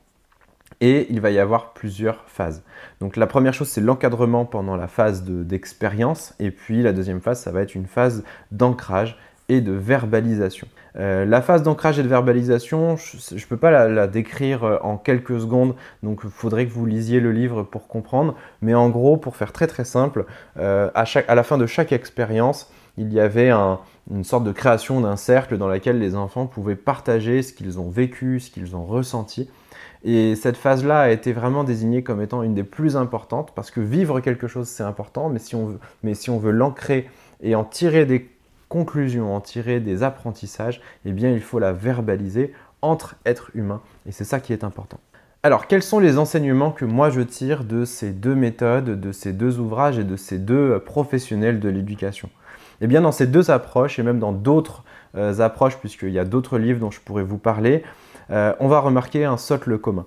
Et 0.79 1.07
il 1.09 1.21
va 1.21 1.31
y 1.31 1.39
avoir 1.39 1.74
plusieurs 1.74 2.24
phases. 2.27 2.63
Donc 3.00 3.15
la 3.17 3.27
première 3.27 3.53
chose, 3.53 3.67
c'est 3.67 3.81
l'encadrement 3.81 4.45
pendant 4.45 4.75
la 4.75 4.88
phase 4.88 5.24
d'expérience. 5.24 6.33
et 6.39 6.51
puis 6.51 6.83
la 6.83 6.93
deuxième 6.93 7.21
phase, 7.21 7.41
ça 7.41 7.51
va 7.51 7.62
être 7.62 7.75
une 7.75 7.88
phase 7.88 8.24
d'ancrage 8.51 9.17
et 9.50 9.62
de 9.62 9.71
verbalisation. 9.71 10.67
Euh, 10.97 11.25
la 11.25 11.41
phase 11.41 11.63
d'ancrage 11.63 12.00
et 12.00 12.03
de 12.03 12.07
verbalisation, 12.07 12.97
je 12.97 13.36
ne 13.36 13.45
peux 13.47 13.57
pas 13.57 13.88
la, 13.88 14.07
décrire 14.07 14.63
euh, 14.63 14.77
en 14.81 14.97
quelques 14.97 15.39
secondes, 15.39 15.75
donc 16.03 16.21
il 16.24 16.29
faudrait 16.29 16.65
que 16.65 16.71
vous 16.71 16.86
lisiez 16.86 17.19
le 17.19 17.31
livre 17.31 17.63
pour 17.63 17.88
comprendre. 17.88 18.36
Mais 18.62 18.74
en 18.74 18.89
gros, 18.89 19.17
pour 19.17 19.36
faire 19.36 19.53
très 19.53 19.67
très 19.67 19.86
simple, 19.86 20.25
euh, 20.57 20.89
à, 20.95 21.36
la 21.36 21.43
fin 21.43 21.57
de 21.57 21.67
chaque 21.67 21.91
expérience, 21.91 22.71
il 22.97 23.13
y 23.13 23.19
avait 23.19 23.51
une 23.51 24.24
sorte 24.24 24.43
de 24.43 24.51
création 24.51 25.01
d'un 25.01 25.17
cercle 25.17 25.57
dans 25.57 25.67
lequel 25.67 26.00
les 26.00 26.15
enfants 26.15 26.47
pouvaient 26.47 26.75
partager 26.75 27.43
ce 27.43 27.53
qu'ils 27.53 27.79
ont 27.79 27.89
vécu, 27.89 28.39
ce 28.39 28.50
qu'ils 28.50 28.75
ont 28.75 28.83
ressenti. 28.83 29.50
Et 30.03 30.35
cette 30.35 30.57
phase-là 30.57 31.01
a 31.01 31.09
été 31.09 31.33
vraiment 31.33 31.63
désignée 31.63 32.03
comme 32.03 32.21
étant 32.21 32.43
une 32.43 32.53
des 32.53 32.63
plus 32.63 32.95
importantes 32.95 33.51
parce 33.55 33.71
que 33.71 33.79
vivre 33.79 34.19
quelque 34.19 34.47
chose 34.47 34.67
c'est 34.67 34.83
important, 34.83 35.29
mais 35.29 35.39
si 35.39 36.29
on 36.29 36.37
veut, 36.37 36.51
l'ancrer 36.51 37.09
et 37.41 37.55
en 37.55 37.63
tirer 37.63 38.05
des 38.05 38.29
conclusion, 38.69 39.33
en 39.33 39.39
tirer 39.39 39.79
des 39.79 40.03
apprentissages, 40.03 40.81
eh 41.05 41.11
bien 41.11 41.31
il 41.31 41.41
faut 41.41 41.59
la 41.59 41.71
verbaliser 41.71 42.53
entre 42.81 43.15
êtres 43.25 43.49
humains. 43.55 43.81
Et 44.05 44.11
c'est 44.11 44.25
ça 44.25 44.39
qui 44.39 44.53
est 44.53 44.63
important. 44.63 44.99
Alors, 45.43 45.67
quels 45.67 45.83
sont 45.83 45.99
les 45.99 46.17
enseignements 46.17 46.71
que 46.71 46.83
moi 46.83 47.09
je 47.09 47.21
tire 47.21 47.63
de 47.63 47.85
ces 47.85 48.11
deux 48.11 48.35
méthodes, 48.35 48.99
de 48.99 49.11
ces 49.11 49.31
deux 49.33 49.59
ouvrages 49.59 49.99
et 49.99 50.03
de 50.03 50.15
ces 50.15 50.39
deux 50.39 50.79
professionnels 50.79 51.59
de 51.59 51.69
l'éducation? 51.69 52.29
Eh 52.81 52.87
bien, 52.87 53.01
dans 53.01 53.11
ces 53.11 53.27
deux 53.27 53.49
approches, 53.49 53.97
et 53.99 54.03
même 54.03 54.19
dans 54.19 54.33
d'autres 54.33 54.83
euh, 55.15 55.39
approches, 55.39 55.77
puisqu'il 55.77 56.11
y 56.11 56.19
a 56.19 56.25
d'autres 56.25 56.57
livres 56.57 56.79
dont 56.79 56.91
je 56.91 56.99
pourrais 56.99 57.23
vous 57.23 57.37
parler, 57.37 57.83
euh, 58.31 58.53
on 58.60 58.67
va 58.67 58.79
remarquer 58.79 59.25
un 59.25 59.38
socle 59.38 59.77
commun. 59.77 60.05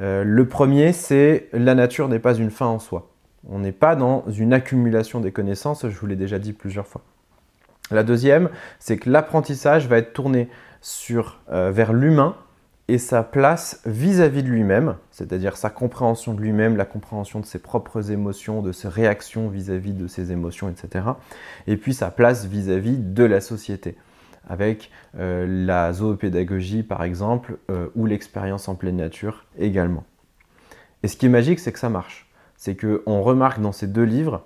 Euh, 0.00 0.22
le 0.24 0.46
premier, 0.46 0.92
c'est 0.92 1.48
la 1.52 1.74
nature 1.74 2.08
n'est 2.08 2.18
pas 2.18 2.34
une 2.34 2.50
fin 2.50 2.66
en 2.66 2.78
soi. 2.78 3.10
On 3.48 3.58
n'est 3.58 3.72
pas 3.72 3.96
dans 3.96 4.24
une 4.28 4.52
accumulation 4.52 5.20
des 5.20 5.32
connaissances, 5.32 5.88
je 5.88 5.98
vous 5.98 6.06
l'ai 6.06 6.16
déjà 6.16 6.38
dit 6.38 6.52
plusieurs 6.52 6.86
fois. 6.86 7.02
La 7.90 8.02
deuxième, 8.02 8.50
c'est 8.78 8.98
que 8.98 9.10
l'apprentissage 9.10 9.88
va 9.88 9.98
être 9.98 10.12
tourné 10.12 10.48
sur, 10.80 11.40
euh, 11.50 11.70
vers 11.72 11.92
l'humain 11.92 12.36
et 12.86 12.98
sa 12.98 13.22
place 13.22 13.80
vis-à-vis 13.86 14.42
de 14.42 14.48
lui-même, 14.48 14.96
c'est-à-dire 15.10 15.56
sa 15.56 15.70
compréhension 15.70 16.34
de 16.34 16.40
lui-même, 16.40 16.76
la 16.76 16.84
compréhension 16.84 17.40
de 17.40 17.46
ses 17.46 17.58
propres 17.60 18.10
émotions, 18.10 18.62
de 18.62 18.72
ses 18.72 18.88
réactions 18.88 19.48
vis-à-vis 19.48 19.92
de 19.92 20.06
ses 20.06 20.32
émotions, 20.32 20.68
etc. 20.68 21.04
Et 21.66 21.76
puis 21.76 21.94
sa 21.94 22.10
place 22.10 22.46
vis-à-vis 22.46 22.98
de 22.98 23.24
la 23.24 23.40
société, 23.40 23.96
avec 24.48 24.90
euh, 25.18 25.46
la 25.48 25.92
zoopédagogie 25.92 26.82
par 26.82 27.02
exemple, 27.02 27.58
euh, 27.70 27.88
ou 27.94 28.06
l'expérience 28.06 28.68
en 28.68 28.74
pleine 28.74 28.96
nature 28.96 29.44
également. 29.58 30.04
Et 31.02 31.08
ce 31.08 31.16
qui 31.16 31.26
est 31.26 31.30
magique, 31.30 31.60
c'est 31.60 31.72
que 31.72 31.78
ça 31.78 31.88
marche. 31.88 32.30
C'est 32.56 32.76
qu'on 32.76 33.22
remarque 33.22 33.60
dans 33.60 33.72
ces 33.72 33.86
deux 33.86 34.04
livres 34.04 34.44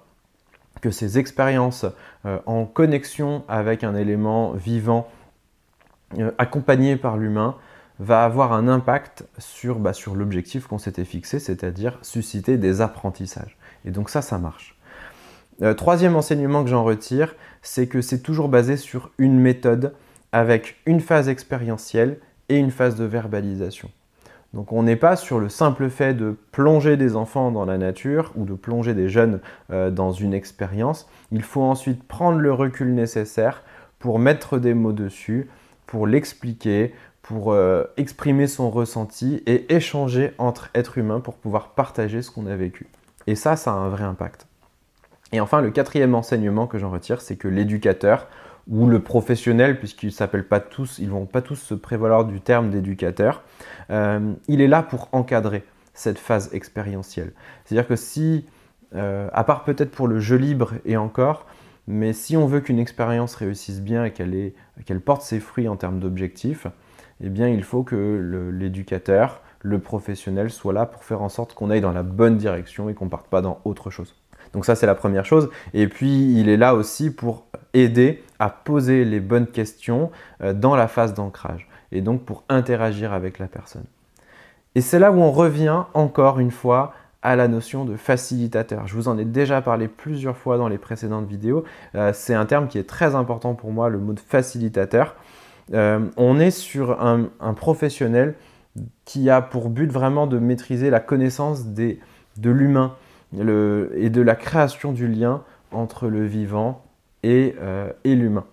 que 0.80 0.90
ces 0.90 1.18
expériences 1.18 1.86
euh, 2.26 2.38
en 2.46 2.66
connexion 2.66 3.44
avec 3.48 3.84
un 3.84 3.94
élément 3.94 4.52
vivant 4.52 5.08
accompagné 6.38 6.96
par 6.96 7.16
l'humain 7.16 7.56
va 7.98 8.24
avoir 8.24 8.52
un 8.52 8.68
impact 8.68 9.24
bah, 9.78 9.92
sur 9.92 10.14
l'objectif 10.14 10.66
qu'on 10.66 10.78
s'était 10.78 11.04
fixé, 11.04 11.38
c'est-à-dire 11.38 11.98
susciter 12.02 12.56
des 12.56 12.80
apprentissages. 12.80 13.56
Et 13.84 13.90
donc 13.90 14.10
ça, 14.10 14.22
ça 14.22 14.38
marche. 14.38 14.73
Euh, 15.62 15.74
troisième 15.74 16.16
enseignement 16.16 16.64
que 16.64 16.70
j'en 16.70 16.84
retire, 16.84 17.34
c'est 17.62 17.86
que 17.86 18.00
c'est 18.00 18.20
toujours 18.20 18.48
basé 18.48 18.76
sur 18.76 19.10
une 19.18 19.38
méthode 19.38 19.94
avec 20.32 20.76
une 20.86 21.00
phase 21.00 21.28
expérientielle 21.28 22.18
et 22.48 22.56
une 22.56 22.70
phase 22.70 22.96
de 22.96 23.04
verbalisation. 23.04 23.90
Donc 24.52 24.72
on 24.72 24.84
n'est 24.84 24.96
pas 24.96 25.16
sur 25.16 25.40
le 25.40 25.48
simple 25.48 25.90
fait 25.90 26.14
de 26.14 26.36
plonger 26.52 26.96
des 26.96 27.16
enfants 27.16 27.50
dans 27.50 27.64
la 27.64 27.76
nature 27.76 28.32
ou 28.36 28.44
de 28.44 28.54
plonger 28.54 28.94
des 28.94 29.08
jeunes 29.08 29.40
euh, 29.72 29.90
dans 29.90 30.12
une 30.12 30.32
expérience. 30.32 31.08
Il 31.32 31.42
faut 31.42 31.62
ensuite 31.62 32.04
prendre 32.04 32.38
le 32.38 32.52
recul 32.52 32.94
nécessaire 32.94 33.62
pour 33.98 34.18
mettre 34.18 34.58
des 34.58 34.74
mots 34.74 34.92
dessus, 34.92 35.48
pour 35.86 36.06
l'expliquer, 36.06 36.94
pour 37.22 37.52
euh, 37.52 37.84
exprimer 37.96 38.46
son 38.46 38.70
ressenti 38.70 39.42
et 39.46 39.74
échanger 39.74 40.32
entre 40.38 40.70
êtres 40.74 40.98
humains 40.98 41.20
pour 41.20 41.34
pouvoir 41.34 41.70
partager 41.70 42.22
ce 42.22 42.30
qu'on 42.30 42.46
a 42.46 42.54
vécu. 42.54 42.86
Et 43.26 43.34
ça, 43.34 43.56
ça 43.56 43.72
a 43.72 43.74
un 43.74 43.88
vrai 43.88 44.04
impact. 44.04 44.46
Et 45.34 45.40
enfin, 45.40 45.60
le 45.60 45.72
quatrième 45.72 46.14
enseignement 46.14 46.68
que 46.68 46.78
j'en 46.78 46.90
retire, 46.90 47.20
c'est 47.20 47.34
que 47.34 47.48
l'éducateur 47.48 48.28
ou 48.68 48.86
le 48.86 49.00
professionnel, 49.00 49.80
puisqu'ils 49.80 50.12
s'appellent 50.12 50.46
pas 50.46 50.60
tous, 50.60 51.00
ils 51.00 51.10
vont 51.10 51.26
pas 51.26 51.42
tous 51.42 51.56
se 51.56 51.74
prévaloir 51.74 52.24
du 52.24 52.40
terme 52.40 52.70
d'éducateur, 52.70 53.42
euh, 53.90 54.32
il 54.46 54.60
est 54.60 54.68
là 54.68 54.84
pour 54.84 55.08
encadrer 55.10 55.64
cette 55.92 56.20
phase 56.20 56.54
expérientielle. 56.54 57.32
C'est-à-dire 57.64 57.88
que 57.88 57.96
si, 57.96 58.46
euh, 58.94 59.28
à 59.32 59.42
part 59.42 59.64
peut-être 59.64 59.90
pour 59.90 60.06
le 60.06 60.20
jeu 60.20 60.36
libre 60.36 60.74
et 60.84 60.96
encore, 60.96 61.46
mais 61.88 62.12
si 62.12 62.36
on 62.36 62.46
veut 62.46 62.60
qu'une 62.60 62.78
expérience 62.78 63.34
réussisse 63.34 63.80
bien 63.80 64.04
et 64.04 64.12
qu'elle 64.12 65.00
porte 65.00 65.22
ses 65.22 65.40
fruits 65.40 65.66
en 65.66 65.74
termes 65.74 65.98
d'objectifs, 65.98 66.68
eh 67.20 67.28
bien 67.28 67.48
il 67.48 67.64
faut 67.64 67.82
que 67.82 68.52
l'éducateur, 68.52 69.42
le, 69.62 69.80
professionnel 69.80 70.50
soit 70.50 70.72
là 70.72 70.86
pour 70.86 71.02
faire 71.02 71.22
en 71.22 71.28
sorte 71.28 71.54
qu'on 71.54 71.70
aille 71.70 71.80
dans 71.80 71.92
la 71.92 72.04
bonne 72.04 72.36
direction 72.36 72.88
et 72.88 72.94
qu'on 72.94 73.08
parte 73.08 73.26
pas 73.26 73.42
dans 73.42 73.60
autre 73.64 73.90
chose. 73.90 74.14
Donc 74.54 74.64
ça 74.64 74.74
c'est 74.74 74.86
la 74.86 74.94
première 74.94 75.26
chose. 75.26 75.50
Et 75.74 75.88
puis 75.88 76.32
il 76.38 76.48
est 76.48 76.56
là 76.56 76.74
aussi 76.74 77.10
pour 77.10 77.46
aider 77.74 78.22
à 78.38 78.48
poser 78.48 79.04
les 79.04 79.20
bonnes 79.20 79.46
questions 79.46 80.10
euh, 80.42 80.52
dans 80.52 80.76
la 80.76 80.88
phase 80.88 81.12
d'ancrage 81.12 81.68
et 81.92 82.00
donc 82.00 82.24
pour 82.24 82.44
interagir 82.48 83.12
avec 83.12 83.38
la 83.38 83.46
personne. 83.46 83.84
Et 84.74 84.80
c'est 84.80 84.98
là 84.98 85.12
où 85.12 85.20
on 85.20 85.30
revient 85.30 85.82
encore 85.92 86.40
une 86.40 86.50
fois 86.50 86.94
à 87.22 87.36
la 87.36 87.48
notion 87.48 87.84
de 87.84 87.96
facilitateur. 87.96 88.86
Je 88.86 88.94
vous 88.94 89.08
en 89.08 89.16
ai 89.16 89.24
déjà 89.24 89.62
parlé 89.62 89.88
plusieurs 89.88 90.36
fois 90.36 90.58
dans 90.58 90.68
les 90.68 90.78
précédentes 90.78 91.26
vidéos. 91.26 91.64
Euh, 91.94 92.12
c'est 92.12 92.34
un 92.34 92.44
terme 92.44 92.68
qui 92.68 92.78
est 92.78 92.88
très 92.88 93.14
important 93.14 93.54
pour 93.54 93.72
moi, 93.72 93.88
le 93.88 93.98
mot 93.98 94.12
de 94.12 94.20
facilitateur. 94.20 95.16
Euh, 95.72 96.00
on 96.18 96.38
est 96.38 96.50
sur 96.50 97.00
un, 97.02 97.30
professionnel 97.54 98.34
qui 99.06 99.30
a 99.30 99.40
pour 99.40 99.70
but 99.70 99.90
vraiment 99.90 100.26
de 100.26 100.38
maîtriser 100.38 100.90
la 100.90 101.00
connaissance 101.00 101.64
de 101.66 101.96
l'humain 102.42 102.94
et 103.38 104.10
de 104.10 104.20
la 104.20 104.34
création 104.34 104.92
du 104.92 105.08
lien 105.08 105.42
entre 105.72 106.08
le 106.08 106.24
vivant 106.24 106.82
et, 107.22 107.54
euh, 107.60 107.90
et 108.04 108.14
l'humain. 108.14 108.44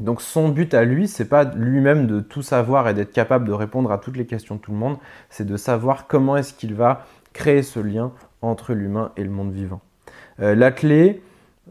Donc 0.00 0.22
son 0.22 0.48
but 0.48 0.72
à 0.74 0.84
lui, 0.84 1.08
c'est 1.08 1.28
pas 1.28 1.44
lui-même 1.44 2.06
de 2.06 2.20
tout 2.20 2.42
savoir 2.42 2.88
et 2.88 2.94
d'être 2.94 3.12
capable 3.12 3.46
de 3.46 3.52
répondre 3.52 3.92
à 3.92 3.98
toutes 3.98 4.16
les 4.16 4.26
questions 4.26 4.56
de 4.56 4.60
tout 4.60 4.72
le 4.72 4.78
monde, 4.78 4.96
c'est 5.28 5.46
de 5.46 5.56
savoir 5.56 6.06
comment 6.06 6.36
est-ce 6.36 6.54
qu'il 6.54 6.74
va 6.74 7.06
créer 7.32 7.62
ce 7.62 7.78
lien 7.78 8.12
entre 8.40 8.72
l'humain 8.72 9.12
et 9.16 9.24
le 9.24 9.30
monde 9.30 9.52
vivant. 9.52 9.82
Euh, 10.40 10.54
la 10.54 10.72
clé, 10.72 11.22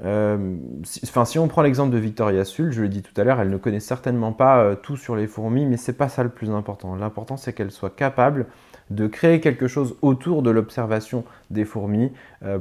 euh, 0.05 0.55
si, 0.83 1.01
enfin, 1.05 1.25
si 1.25 1.39
on 1.39 1.47
prend 1.47 1.63
l'exemple 1.63 1.91
de 1.91 1.97
Victoria 1.97 2.45
Sul, 2.45 2.71
je 2.71 2.83
l'ai 2.83 2.89
dit 2.89 3.01
tout 3.01 3.19
à 3.19 3.23
l'heure, 3.23 3.41
elle 3.41 3.49
ne 3.49 3.57
connaît 3.57 3.79
certainement 3.79 4.31
pas 4.31 4.75
tout 4.75 4.95
sur 4.95 5.15
les 5.15 5.25
fourmis, 5.25 5.65
mais 5.65 5.77
c'est 5.77 5.93
pas 5.93 6.07
ça 6.07 6.21
le 6.21 6.29
plus 6.29 6.51
important. 6.51 6.95
L'important 6.95 7.35
c'est 7.35 7.53
qu'elle 7.53 7.71
soit 7.71 7.95
capable 7.95 8.45
de 8.89 9.07
créer 9.07 9.39
quelque 9.39 9.67
chose 9.67 9.95
autour 10.01 10.41
de 10.41 10.49
l'observation 10.49 11.23
des 11.49 11.65
fourmis 11.65 12.11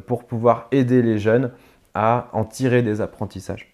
pour 0.06 0.24
pouvoir 0.24 0.68
aider 0.72 1.02
les 1.02 1.18
jeunes 1.18 1.52
à 1.94 2.28
en 2.32 2.44
tirer 2.44 2.82
des 2.82 3.00
apprentissages. 3.00 3.72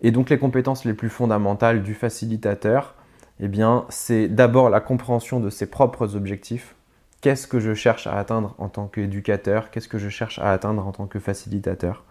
Et 0.00 0.10
donc 0.10 0.30
les 0.30 0.38
compétences 0.38 0.84
les 0.84 0.94
plus 0.94 1.08
fondamentales 1.08 1.82
du 1.82 1.94
facilitateur, 1.94 2.94
eh 3.40 3.48
bien, 3.48 3.84
c'est 3.88 4.28
d'abord 4.28 4.70
la 4.70 4.80
compréhension 4.80 5.40
de 5.40 5.50
ses 5.50 5.66
propres 5.66 6.16
objectifs. 6.16 6.74
Qu'est-ce 7.20 7.46
que 7.46 7.60
je 7.60 7.74
cherche 7.74 8.06
à 8.06 8.16
atteindre 8.18 8.54
en 8.58 8.68
tant 8.68 8.86
qu'éducateur? 8.86 9.70
Qu'est-ce 9.70 9.88
que 9.88 9.98
je 9.98 10.08
cherche 10.08 10.38
à 10.38 10.52
atteindre 10.52 10.86
en 10.86 10.92
tant 10.92 11.06
que 11.06 11.18
facilitateur? 11.18 12.04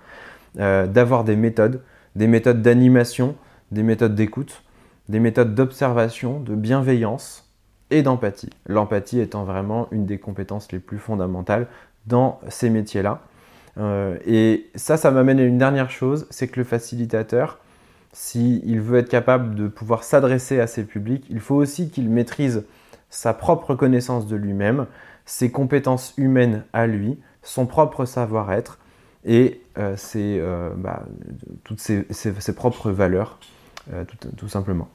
Euh, 0.60 0.86
D'avoir 0.86 1.24
des 1.24 1.36
méthodes, 1.36 1.82
des 2.15 2.28
méthodes 2.28 2.62
d'animation, 2.62 3.36
des 3.72 3.84
méthodes 3.84 4.15
d'écoute, 4.15 4.63
des 5.08 5.20
méthodes 5.20 5.56
d'observation, 5.56 6.39
de 6.39 6.56
bienveillance 6.56 7.46
et 7.91 8.02
d'empathie. 8.02 8.50
L'empathie 8.67 9.19
étant 9.19 9.43
vraiment 9.43 9.88
une 9.91 10.06
des 10.06 10.17
compétences 10.17 10.71
les 10.71 10.80
plus 10.80 10.97
fondamentales 10.97 11.67
dans 12.06 12.39
ces 12.50 12.69
métiers-là. 12.69 13.21
Euh, 13.78 14.17
et 14.26 14.69
ça, 14.76 14.97
ça 14.97 15.12
m'amène 15.12 15.39
à 15.39 15.43
une 15.43 15.58
dernière 15.58 15.89
chose, 15.89 16.26
c'est 16.30 16.47
que 16.47 16.60
le 16.60 16.63
facilitateur, 16.63 17.60
s'il 18.12 18.82
veut 18.82 19.00
être 19.00 19.10
capable 19.10 19.56
de 19.56 19.67
pouvoir 19.67 20.04
s'adresser 20.04 20.60
à 20.60 20.67
ses 20.67 20.84
publics, 20.84 21.26
il 21.30 21.39
faut 21.39 21.56
aussi 21.56 21.89
qu'il 21.89 22.10
maîtrise 22.10 22.63
sa 23.10 23.34
propre 23.34 23.76
connaissance 23.76 24.28
de 24.28 24.36
lui-même, 24.36 24.88
ses 25.26 25.52
compétences 25.52 26.13
humaines 26.17 26.63
à 26.73 26.88
lui, 26.88 27.19
son 27.43 27.65
propre 27.65 28.06
savoir-être 28.06 28.80
et 29.23 29.62
euh, 29.78 29.95
euh, 30.15 30.69
bah, 30.76 31.06
toutes 31.63 31.80
ses, 31.80 32.54
propres 32.56 32.91
valeurs, 32.91 33.39
tout 34.38 34.50
simplement. 34.50 34.89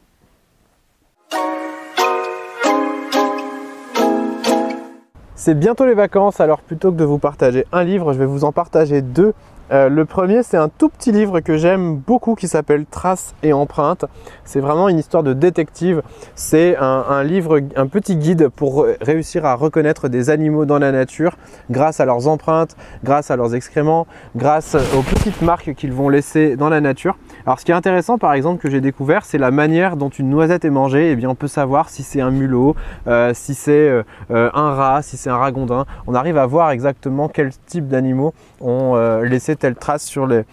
C'est 5.44 5.59
bientôt 5.59 5.87
les 5.87 5.94
vacances, 5.94 6.38
alors 6.38 6.61
plutôt 6.61 6.92
que 6.92 6.96
de 6.96 7.02
vous 7.02 7.18
partager 7.18 7.66
un 7.72 7.83
livre, 7.83 8.12
je 8.12 8.18
vais 8.20 8.26
vous 8.26 8.44
en 8.44 8.52
partager 8.52 9.02
deux 9.02 9.35
euh, 9.72 9.88
le 9.88 10.05
premier, 10.05 10.42
c'est 10.42 10.57
un 10.57 10.68
tout 10.68 10.88
petit 10.88 11.12
livre 11.12 11.40
que 11.40 11.57
j'aime 11.57 11.96
beaucoup 11.96 12.35
qui 12.35 12.46
s'appelle 12.46 12.85
Traces 12.85 13.35
et 13.42 13.52
empreintes. 13.52 14.05
C'est 14.44 14.61
vraiment 14.61 14.88
une 14.88 14.98
histoire 14.98 15.22
de 15.22 15.33
détective. 15.33 16.02
C'est 16.35 16.76
un, 16.76 17.24
livre, 17.24 17.59
un 17.74 17.87
petit 17.87 18.16
guide 18.16 18.50
pour 18.50 18.87
réussir 19.00 19.46
à 19.46 19.55
reconnaître 19.55 20.09
des 20.09 20.28
animaux 20.28 20.66
dans 20.66 20.78
la 20.78 20.92
nature 20.92 21.38
grâce 21.70 22.00
à 22.00 22.05
leurs 22.05 22.28
empreintes, 22.28 22.76
grâce 23.02 23.31
à 23.31 23.37
leurs 23.37 23.55
excréments, 23.55 24.07
grâce 24.37 24.74
aux 24.74 25.02
petites 25.02 25.40
marques 25.40 25.74
qu'ils 25.74 25.92
vont 25.92 26.11
laisser 26.11 26.57
dans 26.57 26.68
la 26.68 26.83
nature. 26.83 27.16
Alors 27.46 27.59
ce 27.59 27.64
qui 27.64 27.72
est 27.72 27.74
intéressant 27.74 28.18
par 28.18 28.33
exemple 28.33 28.62
que 28.62 28.70
j'ai 28.70 28.81
découvert, 28.81 29.24
c'est 29.24 29.38
la 29.38 29.50
manière 29.50 29.96
dont 29.96 30.09
une 30.09 30.31
noisette 30.31 30.64
est 30.64 30.70
mangée. 30.70 31.09
Et 31.09 31.12
eh 31.12 31.16
bien 31.16 31.28
on 31.31 31.35
peut 31.35 31.48
savoir 31.48 31.88
si 31.88 32.02
c'est 32.02 32.20
un 32.20 32.31
mulot, 32.31 32.76
euh, 33.07 33.33
si 33.35 33.55
c'est 33.55 33.88
euh, 33.88 34.02
un 34.31 34.74
rat, 34.74 35.02
si 35.02 35.16
c'est 35.16 35.31
un 35.31 35.37
ragondin. 35.37 35.87
On 36.07 36.14
arrive 36.14 36.38
à 36.38 36.46
voir 36.46 36.70
exactement 36.70 37.28
quel 37.28 37.50
type 37.66 37.88
d'animaux 37.88 38.35
ont 38.61 38.94
laissé 39.22 39.57
telle 39.57 39.74
trace 39.74 40.05
sur, 40.05 40.26
les, 40.26 40.44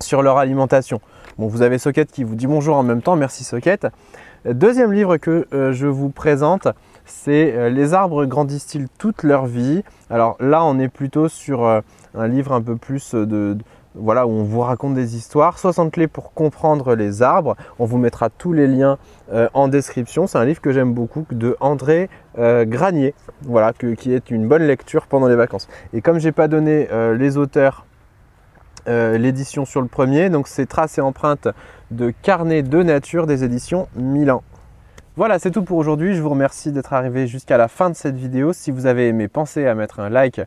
sur 0.00 0.22
leur 0.22 0.38
alimentation. 0.38 1.00
Bon, 1.38 1.46
vous 1.46 1.62
avez 1.62 1.78
Socket 1.78 2.10
qui 2.10 2.24
vous 2.24 2.34
dit 2.34 2.46
bonjour 2.46 2.76
en 2.76 2.82
même 2.82 3.02
temps, 3.02 3.16
merci 3.16 3.44
Socket. 3.44 3.86
Deuxième 4.44 4.92
livre 4.92 5.16
que 5.16 5.46
euh, 5.52 5.72
je 5.72 5.86
vous 5.88 6.10
présente, 6.10 6.68
c'est 7.04 7.52
euh, 7.54 7.70
Les 7.70 7.92
arbres 7.92 8.24
grandissent-ils 8.24 8.86
toute 8.96 9.24
leur 9.24 9.46
vie? 9.46 9.82
Alors 10.10 10.36
là, 10.38 10.64
on 10.64 10.78
est 10.78 10.88
plutôt 10.88 11.28
sur 11.28 11.64
euh, 11.64 11.80
un 12.14 12.28
livre 12.28 12.52
un 12.52 12.62
peu 12.62 12.76
plus 12.76 13.14
de, 13.14 13.58
voilà, 13.94 14.26
où 14.26 14.30
on 14.30 14.44
vous 14.44 14.60
raconte 14.60 14.94
des 14.94 15.16
histoires. 15.16 15.58
60 15.58 15.92
clés 15.92 16.08
pour 16.08 16.32
comprendre 16.32 16.94
les 16.94 17.22
arbres. 17.22 17.56
On 17.78 17.84
vous 17.84 17.98
mettra 17.98 18.30
tous 18.30 18.52
les 18.52 18.66
liens 18.66 18.98
en 19.54 19.68
description. 19.68 20.26
C'est 20.26 20.38
un 20.38 20.44
livre 20.44 20.60
que 20.60 20.72
j'aime 20.72 20.94
beaucoup 20.94 21.26
de 21.30 21.56
André 21.60 22.08
Granier, 22.36 23.14
voilà, 23.42 23.72
qui 23.72 24.12
est 24.12 24.30
une 24.30 24.46
bonne 24.46 24.62
lecture 24.62 25.06
pendant 25.06 25.26
les 25.26 25.36
vacances. 25.36 25.68
Et 25.92 26.00
comme 26.00 26.18
j'ai 26.18 26.32
pas 26.32 26.48
donné 26.48 26.88
les 27.16 27.36
auteurs 27.36 27.84
euh, 28.88 29.18
l'édition 29.18 29.66
sur 29.66 29.82
le 29.82 29.86
premier. 29.86 30.30
Donc 30.30 30.48
c'est 30.48 30.64
Traces 30.64 30.96
et 30.96 31.02
empreintes 31.02 31.48
de 31.90 32.10
carnet 32.22 32.62
de 32.62 32.82
nature 32.82 33.26
des 33.26 33.44
éditions 33.44 33.86
Milan. 33.94 34.42
Voilà, 35.16 35.38
c'est 35.38 35.50
tout 35.50 35.62
pour 35.62 35.76
aujourd'hui. 35.76 36.14
Je 36.14 36.22
vous 36.22 36.30
remercie 36.30 36.72
d'être 36.72 36.94
arrivé 36.94 37.26
jusqu'à 37.26 37.58
la 37.58 37.68
fin 37.68 37.90
de 37.90 37.96
cette 37.96 38.16
vidéo. 38.16 38.52
Si 38.54 38.70
vous 38.70 38.86
avez 38.86 39.08
aimé, 39.08 39.28
pensez 39.28 39.66
à 39.66 39.74
mettre 39.74 40.00
un 40.00 40.08
like 40.08 40.40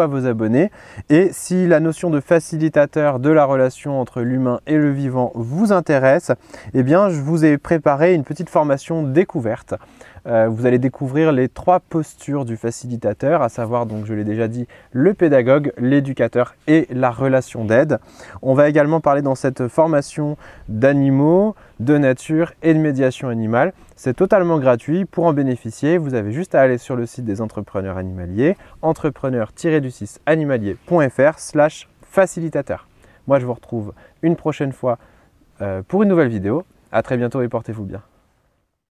à 0.00 0.06
vous 0.06 0.26
abonner. 0.26 0.70
Et 1.10 1.30
si 1.32 1.66
la 1.66 1.80
notion 1.80 2.10
de 2.10 2.20
facilitateur 2.20 3.18
de 3.18 3.30
la 3.30 3.44
relation 3.44 4.00
entre 4.00 4.22
l'humain 4.22 4.60
et 4.66 4.76
le 4.76 4.90
vivant 4.90 5.32
vous 5.34 5.72
intéresse, 5.72 6.32
eh 6.74 6.82
bien 6.82 7.08
je 7.08 7.20
vous 7.20 7.44
ai 7.44 7.58
préparé 7.58 8.14
une 8.14 8.24
petite 8.24 8.50
formation 8.50 9.02
découverte 9.02 9.74
euh, 10.26 10.48
vous 10.48 10.66
allez 10.66 10.78
découvrir 10.78 11.32
les 11.32 11.48
trois 11.48 11.80
postures 11.80 12.44
du 12.44 12.56
facilitateur, 12.56 13.42
à 13.42 13.48
savoir, 13.48 13.86
donc 13.86 14.06
je 14.06 14.14
l'ai 14.14 14.24
déjà 14.24 14.48
dit, 14.48 14.66
le 14.92 15.14
pédagogue, 15.14 15.72
l'éducateur 15.78 16.54
et 16.66 16.86
la 16.90 17.10
relation 17.10 17.64
d'aide. 17.64 17.98
On 18.40 18.54
va 18.54 18.68
également 18.68 19.00
parler 19.00 19.22
dans 19.22 19.34
cette 19.34 19.68
formation 19.68 20.36
d'animaux, 20.68 21.54
de 21.80 21.98
nature 21.98 22.52
et 22.62 22.74
de 22.74 22.78
médiation 22.78 23.28
animale. 23.28 23.72
C'est 23.96 24.14
totalement 24.14 24.58
gratuit. 24.58 25.04
Pour 25.04 25.26
en 25.26 25.32
bénéficier, 25.32 25.98
vous 25.98 26.14
avez 26.14 26.32
juste 26.32 26.54
à 26.54 26.60
aller 26.60 26.78
sur 26.78 26.96
le 26.96 27.06
site 27.06 27.24
des 27.24 27.40
entrepreneurs 27.40 27.96
animaliers, 27.96 28.56
entrepreneur-du6 28.82 30.18
animalier.fr 30.26 31.38
slash 31.38 31.88
facilitateur. 32.02 32.88
Moi, 33.26 33.38
je 33.38 33.46
vous 33.46 33.54
retrouve 33.54 33.92
une 34.22 34.36
prochaine 34.36 34.72
fois 34.72 34.98
euh, 35.60 35.82
pour 35.86 36.02
une 36.02 36.08
nouvelle 36.08 36.28
vidéo. 36.28 36.64
A 36.90 37.02
très 37.02 37.16
bientôt 37.16 37.42
et 37.42 37.48
portez-vous 37.48 37.84
bien. 37.84 38.02